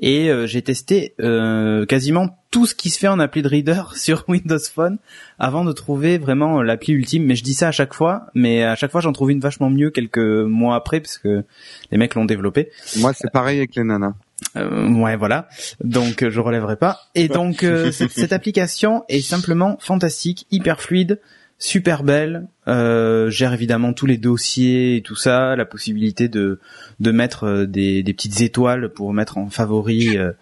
[0.00, 3.82] et euh, j'ai testé euh, quasiment tout ce qui se fait en appli de Reader
[3.96, 4.98] sur Windows Phone
[5.38, 7.24] avant de trouver vraiment l'appli ultime.
[7.24, 9.70] Mais je dis ça à chaque fois, mais à chaque fois j'en trouve une vachement
[9.70, 11.44] mieux quelques mois après parce que
[11.90, 12.70] les mecs l'ont développé.
[12.98, 14.14] Moi, c'est pareil avec les nanas.
[14.56, 15.48] Euh, ouais, voilà.
[15.82, 17.00] Donc euh, je relèverai pas.
[17.14, 21.20] Et donc euh, cette, application est simplement fantastique, hyper fluide.
[21.58, 26.58] Super belle, euh, gère évidemment tous les dossiers et tout ça, la possibilité de
[27.00, 30.32] de mettre euh, des, des petites étoiles pour mettre en favori euh,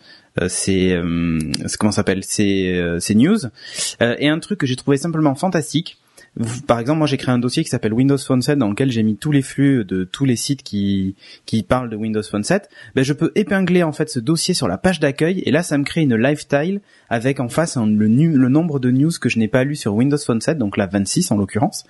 [0.40, 0.98] euh ces
[1.78, 3.38] comment s'appelle ces ces news.
[4.00, 5.98] Et un truc que j'ai trouvé simplement fantastique
[6.66, 9.02] par exemple, moi j'ai créé un dossier qui s'appelle Windows Phone 7 dans lequel j'ai
[9.02, 11.14] mis tous les flux de tous les sites qui
[11.68, 12.70] parlent de Windows Phone 7.
[12.94, 15.76] Ben je peux épingler en fait ce dossier sur la page d'accueil et là ça
[15.76, 16.38] me crée une live
[17.08, 20.18] avec en face le, le nombre de news que je n'ai pas lu sur Windows
[20.18, 21.84] Phone 7, donc la 26 en l'occurrence,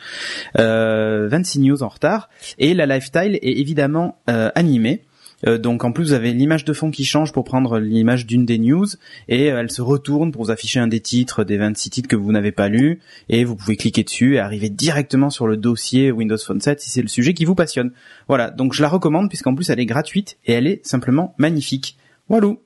[0.58, 2.28] euh, 26 news en retard
[2.58, 5.02] et la live est évidemment euh, animée.
[5.46, 8.46] Euh, donc en plus vous avez l'image de fond qui change pour prendre l'image d'une
[8.46, 8.86] des news
[9.28, 12.16] et euh, elle se retourne pour vous afficher un des titres des 26 titres que
[12.16, 16.10] vous n'avez pas lus et vous pouvez cliquer dessus et arriver directement sur le dossier
[16.10, 17.92] Windows Phone 7 si c'est le sujet qui vous passionne.
[18.28, 21.96] Voilà, donc je la recommande puisqu'en plus elle est gratuite et elle est simplement magnifique.
[22.28, 22.60] Walou.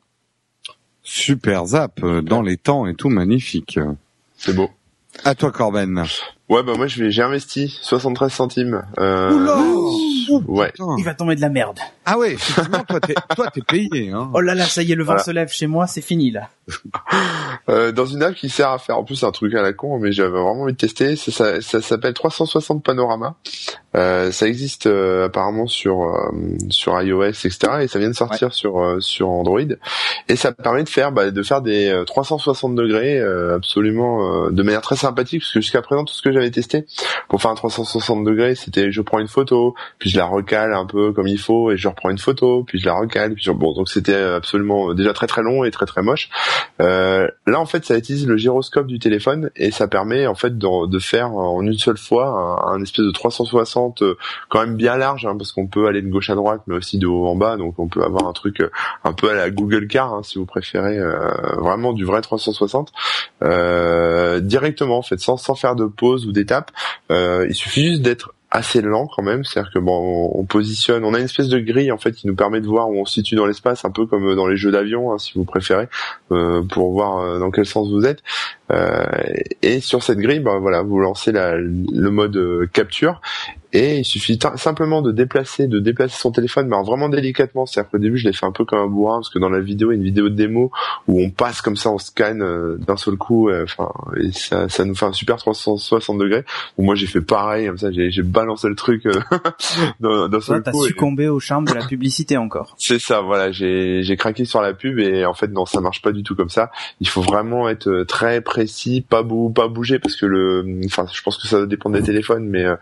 [1.03, 3.79] Super zap euh, dans les temps et tout magnifique.
[4.37, 4.71] C'est beau.
[5.25, 6.05] À toi Corben.
[6.49, 8.83] Ouais bah moi je vais j'ai investi 73 centimes.
[8.99, 9.33] Euh...
[10.47, 10.73] ouais.
[10.99, 11.79] Il va tomber de la merde.
[12.05, 14.31] Ah ouais, effectivement toi t'es toi t'es payé hein.
[14.33, 16.49] Oh là là, ça y est, le vent se lève chez moi, c'est fini là.
[17.69, 19.99] euh, dans une app qui sert à faire en plus un truc à la con
[19.99, 23.35] mais j'avais vraiment envie de tester, ça, ça, ça s'appelle 360 Panorama.
[23.97, 26.31] Euh, ça existe euh, apparemment sur euh,
[26.69, 29.61] sur iOS etc et ça vient de sortir sur euh, sur Android
[30.29, 33.21] et ça permet de faire bah, de faire des 360 degrés
[33.55, 36.87] absolument de manière très sympathique parce que jusqu'à présent tout ce que j'avais testé
[37.29, 40.87] pour faire un 360 degrés, c'était je prends une photo, puis je la recale un
[40.87, 43.73] peu comme il faut et je reprends une photo, puis je la recale, puis bon
[43.73, 46.29] donc c'était absolument déjà très très long et très très moche.
[46.81, 50.59] Euh, là en fait ça utilise le gyroscope du téléphone et ça permet en fait
[50.59, 54.17] de, de faire en une seule fois un, espèce de 360 euh,
[54.49, 56.99] quand même bien large hein, parce qu'on peut aller de gauche à droite mais aussi
[56.99, 58.71] de haut en bas donc on peut avoir un truc euh,
[59.05, 62.93] un peu à la Google Car hein, si vous préférez euh, vraiment du vrai 360
[63.43, 66.71] euh, directement en fait sans sans faire de pause ou d'étape.
[67.11, 71.15] Euh, il suffit juste d'être assez lent quand même, c'est-à-dire que bon, on, positionne, on
[71.15, 73.15] a une espèce de grille en fait qui nous permet de voir où on se
[73.15, 75.89] situe dans l'espace, un peu comme dans les jeux d'avion, hein, si vous préférez,
[76.33, 78.23] euh, pour voir euh, dans quel sens vous êtes.
[78.71, 79.05] Euh,
[79.63, 83.21] et sur cette grille, ben voilà, vous lancez la, le mode euh, capture
[83.77, 87.67] et il suffit simplement de déplacer, de déplacer son téléphone, mais vraiment délicatement.
[87.67, 89.61] C'est-à-dire qu'au début, je l'ai fait un peu comme un bourrin, parce que dans la
[89.61, 90.71] vidéo, une vidéo de démo
[91.09, 94.85] où on passe comme ça, on scanne euh, d'un seul coup, enfin, et ça, ça
[94.87, 96.45] nous fait un super 360 degrés.
[96.79, 99.05] Où moi, j'ai fait pareil, comme ça, j'ai balancé le truc
[100.01, 100.71] d'un seul coup.
[100.71, 102.75] T'as succombé au charme de la publicité encore.
[102.79, 106.13] C'est ça, voilà, j'ai craqué sur la pub et en fait, non, ça marche pas
[106.13, 106.71] du tout comme ça.
[107.01, 111.21] Il faut vraiment être très précis, pas bou pas bouger parce que le, enfin, je
[111.23, 112.77] pense que ça dépend des téléphones, mais euh,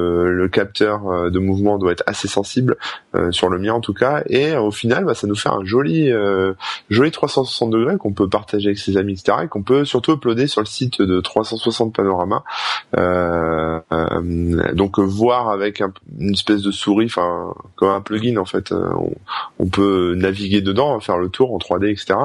[0.00, 2.76] le, capteur euh, de mouvement doit être assez sensible
[3.14, 4.22] euh, sur le mien en tout cas.
[4.26, 6.10] Et au final, bah, ça nous fait un joli,
[6.90, 9.38] joli 360 degrés qu'on peut partager avec ses amis, etc.
[9.44, 12.44] Et qu'on peut surtout uploader sur le site de 360 Panorama.
[14.72, 15.82] donc voir avec
[16.18, 21.18] une espèce de souris, enfin comme un plugin en fait, on, peut naviguer dedans, faire
[21.18, 22.18] le tour en 3D, etc.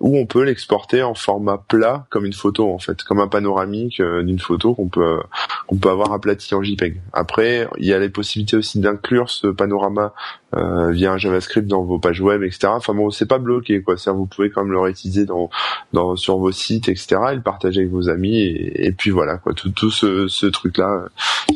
[0.00, 4.00] ou on peut l'exporter en format plat comme une photo en fait, comme un panoramique
[4.00, 5.20] euh, d'une photo qu'on peut
[5.66, 7.00] qu'on peut avoir aplati en JPEG.
[7.12, 10.14] Après, il y a les possibilités aussi d'inclure ce panorama
[10.54, 12.68] euh, via un JavaScript dans vos pages web, etc.
[12.68, 13.96] Enfin bon, c'est pas bloqué quoi.
[13.96, 15.50] C'est vous pouvez quand même le réutiliser dans,
[15.92, 17.16] dans sur vos sites, etc.
[17.32, 19.52] Et le partager avec vos amis et, puis voilà quoi.
[19.52, 21.06] Tout, tout ce, ce truc là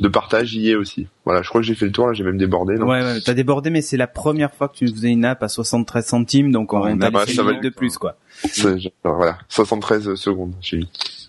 [0.01, 1.07] de partage y est aussi.
[1.25, 2.13] Voilà, je crois que j'ai fait le tour là.
[2.13, 2.75] J'ai même débordé.
[2.75, 2.89] Non?
[2.89, 5.49] Ouais, ouais t'as débordé, mais c'est la première fois que tu faisais une app à
[5.49, 8.17] 73 centimes, donc on, ouais, t'a bah, de plus quoi.
[9.05, 10.55] Voilà, 73 secondes.
[10.61, 10.81] J'ai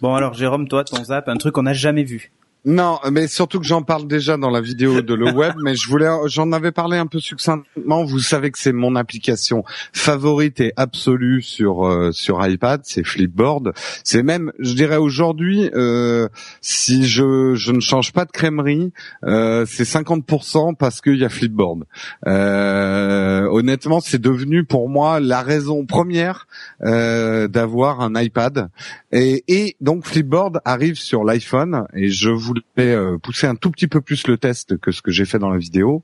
[0.01, 2.31] Bon alors Jérôme, toi ton zap, un truc qu'on n'a jamais vu.
[2.65, 5.87] Non, mais surtout que j'en parle déjà dans la vidéo de le web, mais je
[5.87, 8.03] voulais, j'en avais parlé un peu succinctement.
[8.03, 13.71] Vous savez que c'est mon application favorite et absolue sur euh, sur iPad, c'est Flipboard.
[14.03, 16.27] C'est même, je dirais aujourd'hui, euh,
[16.59, 18.91] si je je ne change pas de crèmerie,
[19.23, 21.85] euh, c'est 50% parce qu'il y a Flipboard.
[22.27, 26.47] Euh, honnêtement, c'est devenu pour moi la raison première
[26.83, 28.69] euh, d'avoir un iPad.
[29.11, 33.71] Et, et donc Flipboard arrive sur l'iPhone et je vous voulais euh, pousser un tout
[33.71, 36.03] petit peu plus le test que ce que j'ai fait dans la vidéo.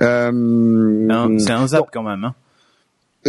[0.00, 2.24] Euh, c'est un zap quand même.
[2.24, 2.34] Hein.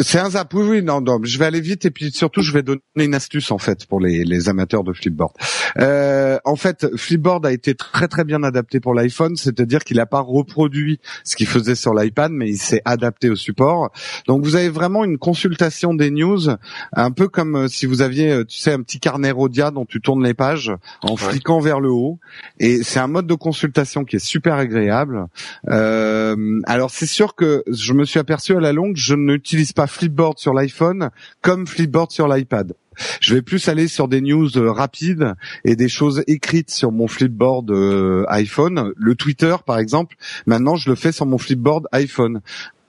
[0.02, 2.52] C'est un zap, oui, oui, non, non, je vais aller vite et puis surtout je
[2.52, 5.34] vais donner une astuce en fait pour les, les amateurs de Flipboard.
[5.80, 10.06] Euh, en fait, Flipboard a été très très bien adapté pour l'iPhone, c'est-à-dire qu'il n'a
[10.06, 13.92] pas reproduit ce qu'il faisait sur l'iPad, mais il s'est adapté au support.
[14.28, 16.50] Donc vous avez vraiment une consultation des news,
[16.94, 19.86] un peu comme euh, si vous aviez, euh, tu sais, un petit carnet Rodia dont
[19.86, 20.72] tu tournes les pages
[21.02, 22.20] en fliquant vers le haut.
[22.60, 25.26] Et c'est un mode de consultation qui est super agréable.
[25.70, 29.87] Euh, alors c'est sûr que je me suis aperçu à la longue, je n'utilise pas
[29.88, 31.10] Flipboard sur l'iPhone
[31.42, 32.74] comme Flipboard sur l'iPad.
[33.22, 35.34] Je vais plus aller sur des news euh, rapides
[35.64, 38.92] et des choses écrites sur mon Flipboard euh, iPhone.
[38.96, 40.16] Le Twitter, par exemple,
[40.46, 42.42] maintenant je le fais sur mon Flipboard iPhone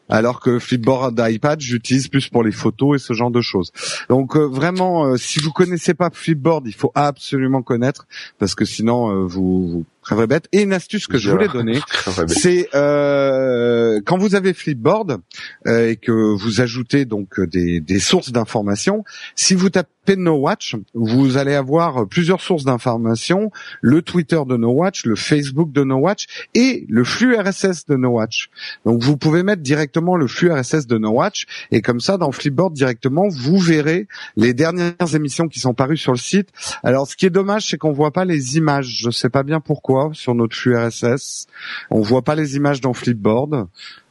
[0.09, 3.73] alors que Flipboard iPad, j'utilise plus pour les photos et ce genre de choses.
[4.09, 8.07] Donc euh, vraiment, euh, si vous connaissez pas Flipboard, il faut absolument connaître
[8.39, 10.49] parce que sinon euh, vous, vous crèverez bête.
[10.53, 11.81] Et une astuce que je voulais donner,
[12.29, 15.19] c'est quand vous avez Flipboard
[15.67, 19.05] et que vous ajoutez donc des, des sources d'informations,
[19.35, 23.51] si vous tapez No Watch, vous allez avoir plusieurs sources d'informations,
[23.81, 27.97] le Twitter de No Watch, le Facebook de No Watch et le flux RSS de
[27.97, 28.51] No Watch.
[28.85, 32.33] Donc vous pouvez mettre directement le flux RSS de No Watch et comme ça dans
[32.33, 34.07] Flipboard directement vous verrez
[34.37, 36.49] les dernières émissions qui sont parues sur le site.
[36.83, 39.61] Alors ce qui est dommage c'est qu'on voit pas les images, je sais pas bien
[39.61, 41.47] pourquoi sur notre flux RSS.
[41.91, 43.67] On voit pas les images dans Flipboard.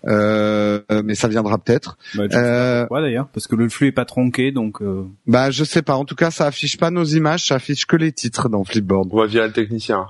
[0.06, 1.98] Euh, mais ça viendra peut-être.
[2.16, 4.82] Bah, euh, d'ailleurs Parce que le flux est pas tronqué, donc.
[4.82, 5.06] Euh...
[5.26, 5.96] Bah je sais pas.
[5.96, 9.10] En tout cas, ça affiche pas nos images, ça affiche que les titres dans Flipboard.
[9.12, 10.06] On va via le technicien.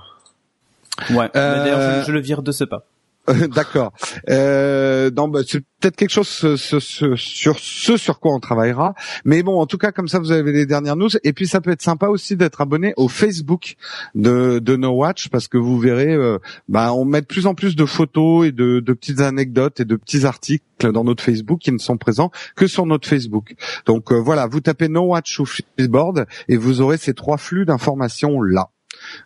[1.10, 1.28] Ouais.
[1.34, 2.84] D'ailleurs, je, je, le vire de ce pas.
[3.54, 3.92] D'accord.
[4.28, 8.94] Euh, bah, c'est peut-être quelque chose sur ce sur quoi on travaillera.
[9.24, 11.10] Mais bon, en tout cas, comme ça, vous avez les dernières news.
[11.24, 13.76] Et puis, ça peut être sympa aussi d'être abonné au Facebook
[14.14, 17.54] de, de No Watch parce que vous verrez, euh, bah, on met de plus en
[17.54, 21.60] plus de photos et de, de petites anecdotes et de petits articles dans notre Facebook
[21.60, 23.54] qui ne sont présents que sur notre Facebook.
[23.86, 27.64] Donc euh, voilà, vous tapez No Watch ou Flipboard et vous aurez ces trois flux
[27.64, 28.70] d'informations là.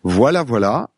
[0.03, 0.91] Voilà, voilà.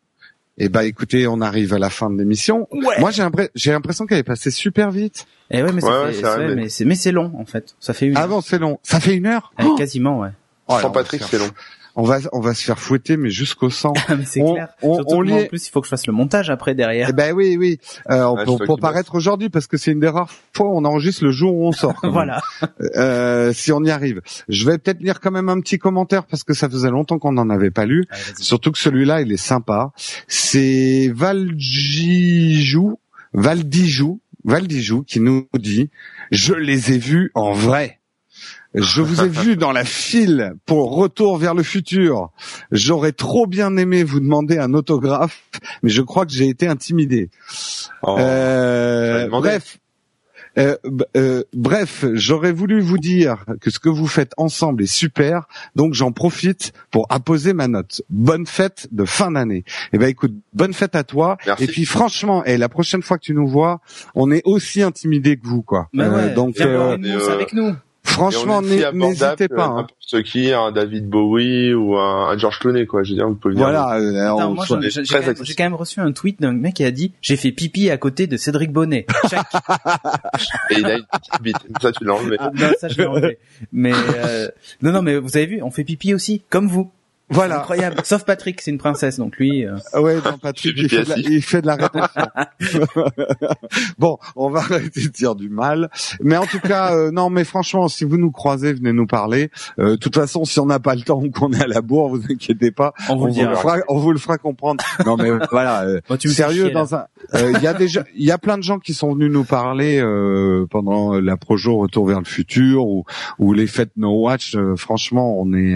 [0.57, 2.67] Eh ben, écoutez, on arrive à la fin de l'émission.
[2.71, 5.25] Moi, j'ai l'impression qu'elle est passée super vite.
[5.51, 7.75] Eh ouais, mais c'est mais c'est long en fait.
[7.79, 8.17] Ça fait une.
[8.17, 8.79] Ah bon, c'est long.
[8.81, 9.53] Ça fait une heure.
[9.59, 10.31] Eh, quasiment, ouais.
[10.67, 11.49] Oh, Sans Patrick, c'est long
[11.95, 13.93] on va on va se faire fouetter mais jusqu'au sang.
[14.07, 14.67] Ah, mais c'est clair.
[14.83, 17.07] On, Surtout on en plus il faut que je fasse le montage après derrière.
[17.09, 17.79] Eh ben oui oui.
[18.11, 18.35] Euh,
[18.65, 21.55] pour, paraître aujourd'hui parce que c'est une des rares fois où on enregistre le jour
[21.55, 21.99] où on sort.
[22.03, 22.39] voilà.
[22.95, 24.21] Euh, si on y arrive.
[24.47, 27.31] Je vais peut-être lire quand même un petit commentaire parce que ça faisait longtemps qu'on
[27.31, 28.05] n'en avait pas lu.
[28.39, 29.91] Surtout que celui-là il est sympa.
[30.27, 32.99] C'est Valjijou
[33.33, 35.89] Valdijou Valdijou qui nous dit
[36.31, 37.99] je les ai vus en vrai.
[38.75, 42.29] Je vous ai vu dans la file pour Retour vers le futur.
[42.71, 45.43] J'aurais trop bien aimé vous demander un autographe,
[45.81, 47.29] mais je crois que j'ai été intimidé.
[48.03, 49.79] Oh, euh, bref.
[50.57, 50.77] Euh,
[51.17, 55.93] euh, bref, j'aurais voulu vous dire que ce que vous faites ensemble est super, donc
[55.93, 58.01] j'en profite pour apposer ma note.
[58.09, 59.65] Bonne fête de fin d'année.
[59.91, 61.37] Eh ben écoute, bonne fête à toi.
[61.59, 63.81] Et puis franchement, et la prochaine fois que tu nous vois,
[64.15, 65.89] on est aussi intimidé que vous, quoi.
[65.97, 67.75] Euh, donc avec nous.
[68.05, 69.65] Franchement, n'hésitez pas.
[69.65, 69.75] Hein.
[69.75, 73.03] N'importe qui, un David Bowie ou un, George Clooney, quoi.
[73.03, 73.99] Je veux dire, vous pouvez Voilà.
[74.47, 77.89] Moi, j'ai quand, même reçu un tweet d'un mec qui a dit j'ai fait pipi
[77.89, 79.05] à côté de Cédric Bonnet.
[80.69, 81.57] Et il a une petite bite.
[81.81, 82.37] Ça, tu l'as enlevé.
[82.39, 83.37] non, ça, je l'ai enlevé.
[83.71, 84.47] Mais euh,
[84.81, 86.91] non, non, mais vous avez vu, on fait pipi aussi, comme vous.
[87.29, 87.59] Voilà.
[87.59, 87.97] Incroyable.
[88.03, 89.65] Sauf Patrick, c'est une princesse, donc lui.
[89.65, 89.77] Euh...
[89.93, 92.27] Ah ouais, non, Patrick, il fait, de la, il fait, de la, rétention.
[93.97, 95.89] bon, on va arrêter de dire du mal,
[96.21, 99.49] mais en tout cas, euh, non, mais franchement, si vous nous croisez, venez nous parler.
[99.79, 101.81] Euh, de toute façon, si on n'a pas le temps ou qu'on est à la
[101.81, 104.83] bourre, vous inquiétez pas, on vous, le fera, on vous le fera comprendre.
[105.05, 108.37] Non, mais voilà, euh, sérieux, dans un, euh, il y a déjà, il y a
[108.37, 110.03] plein de gens qui sont venus nous parler
[110.69, 113.03] pendant la projo Retour vers le futur ou,
[113.39, 114.55] ou les fêtes No Watch.
[114.77, 115.75] franchement, on est,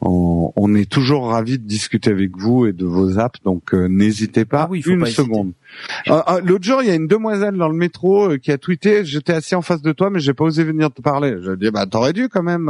[0.00, 3.88] on, on est toujours ravi de discuter avec vous et de vos apps, donc euh,
[3.88, 5.52] n'hésitez pas ah une seconde.
[6.08, 9.04] Euh, euh, l'autre jour, il y a une demoiselle dans le métro qui a tweeté
[9.04, 11.70] "J'étais assis en face de toi, mais j'ai pas osé venir te parler." Je dis
[11.70, 12.66] "Bah t'aurais dû quand même."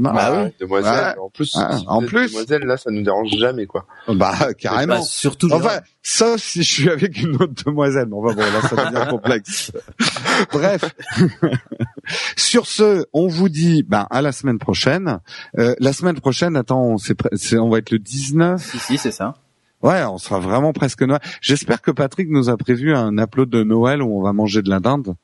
[0.00, 0.52] bah oui.
[0.60, 1.16] Demoiselle.
[1.18, 1.56] En plus,
[1.86, 3.86] en plus, demoiselle là, ça nous dérange jamais quoi.
[4.08, 4.96] Bah carrément.
[4.96, 5.48] Bah, surtout.
[5.52, 8.06] Enfin, sauf si je suis avec une autre demoiselle.
[8.06, 9.72] Bon, bah, bon là, ça devient complexe.
[10.52, 10.94] Bref.
[12.36, 15.20] Sur ce, on vous dit ben à la semaine prochaine.
[15.54, 18.62] la semaine prochaine, attends, c'est on va être le 19.
[18.62, 19.34] Si, si, c'est ça.
[19.82, 21.20] Ouais, on sera vraiment presque Noël.
[21.40, 24.70] J'espère que Patrick nous a prévu un upload de Noël où on va manger de
[24.70, 25.14] la dinde.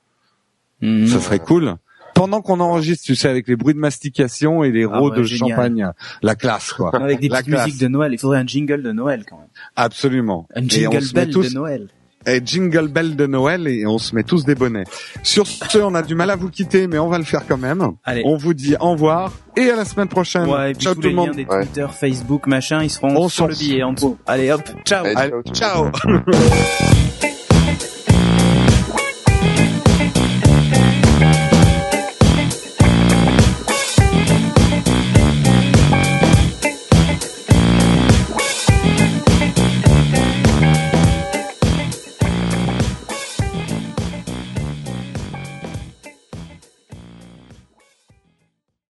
[0.83, 1.77] Ça serait cool.
[2.15, 5.93] Pendant qu'on enregistre, tu sais, avec les bruits de mastication et les ah de champagne,
[6.23, 6.95] la classe, quoi.
[6.97, 8.13] Avec des petites musiques de Noël.
[8.13, 9.49] Il faudrait un jingle de Noël, quand même.
[9.77, 10.49] Absolument.
[10.55, 11.89] Un jingle bell de Noël
[12.29, 14.85] et jingle bell de Noël et on se met tous des bonnets.
[15.23, 17.59] Sur ce, on a du mal à vous quitter, mais on va le faire quand
[17.59, 17.87] même.
[18.05, 18.23] Allez.
[18.25, 20.49] On vous dit au revoir et à la semaine prochaine.
[20.49, 21.33] Ouais, et puis ciao tous tout les le monde.
[21.33, 24.19] Des Twitter, Facebook, machin, ils seront sur le billet en dessous.
[24.27, 25.05] Allez hop, ciao.
[25.15, 25.43] ciao.
[25.53, 25.91] ciao.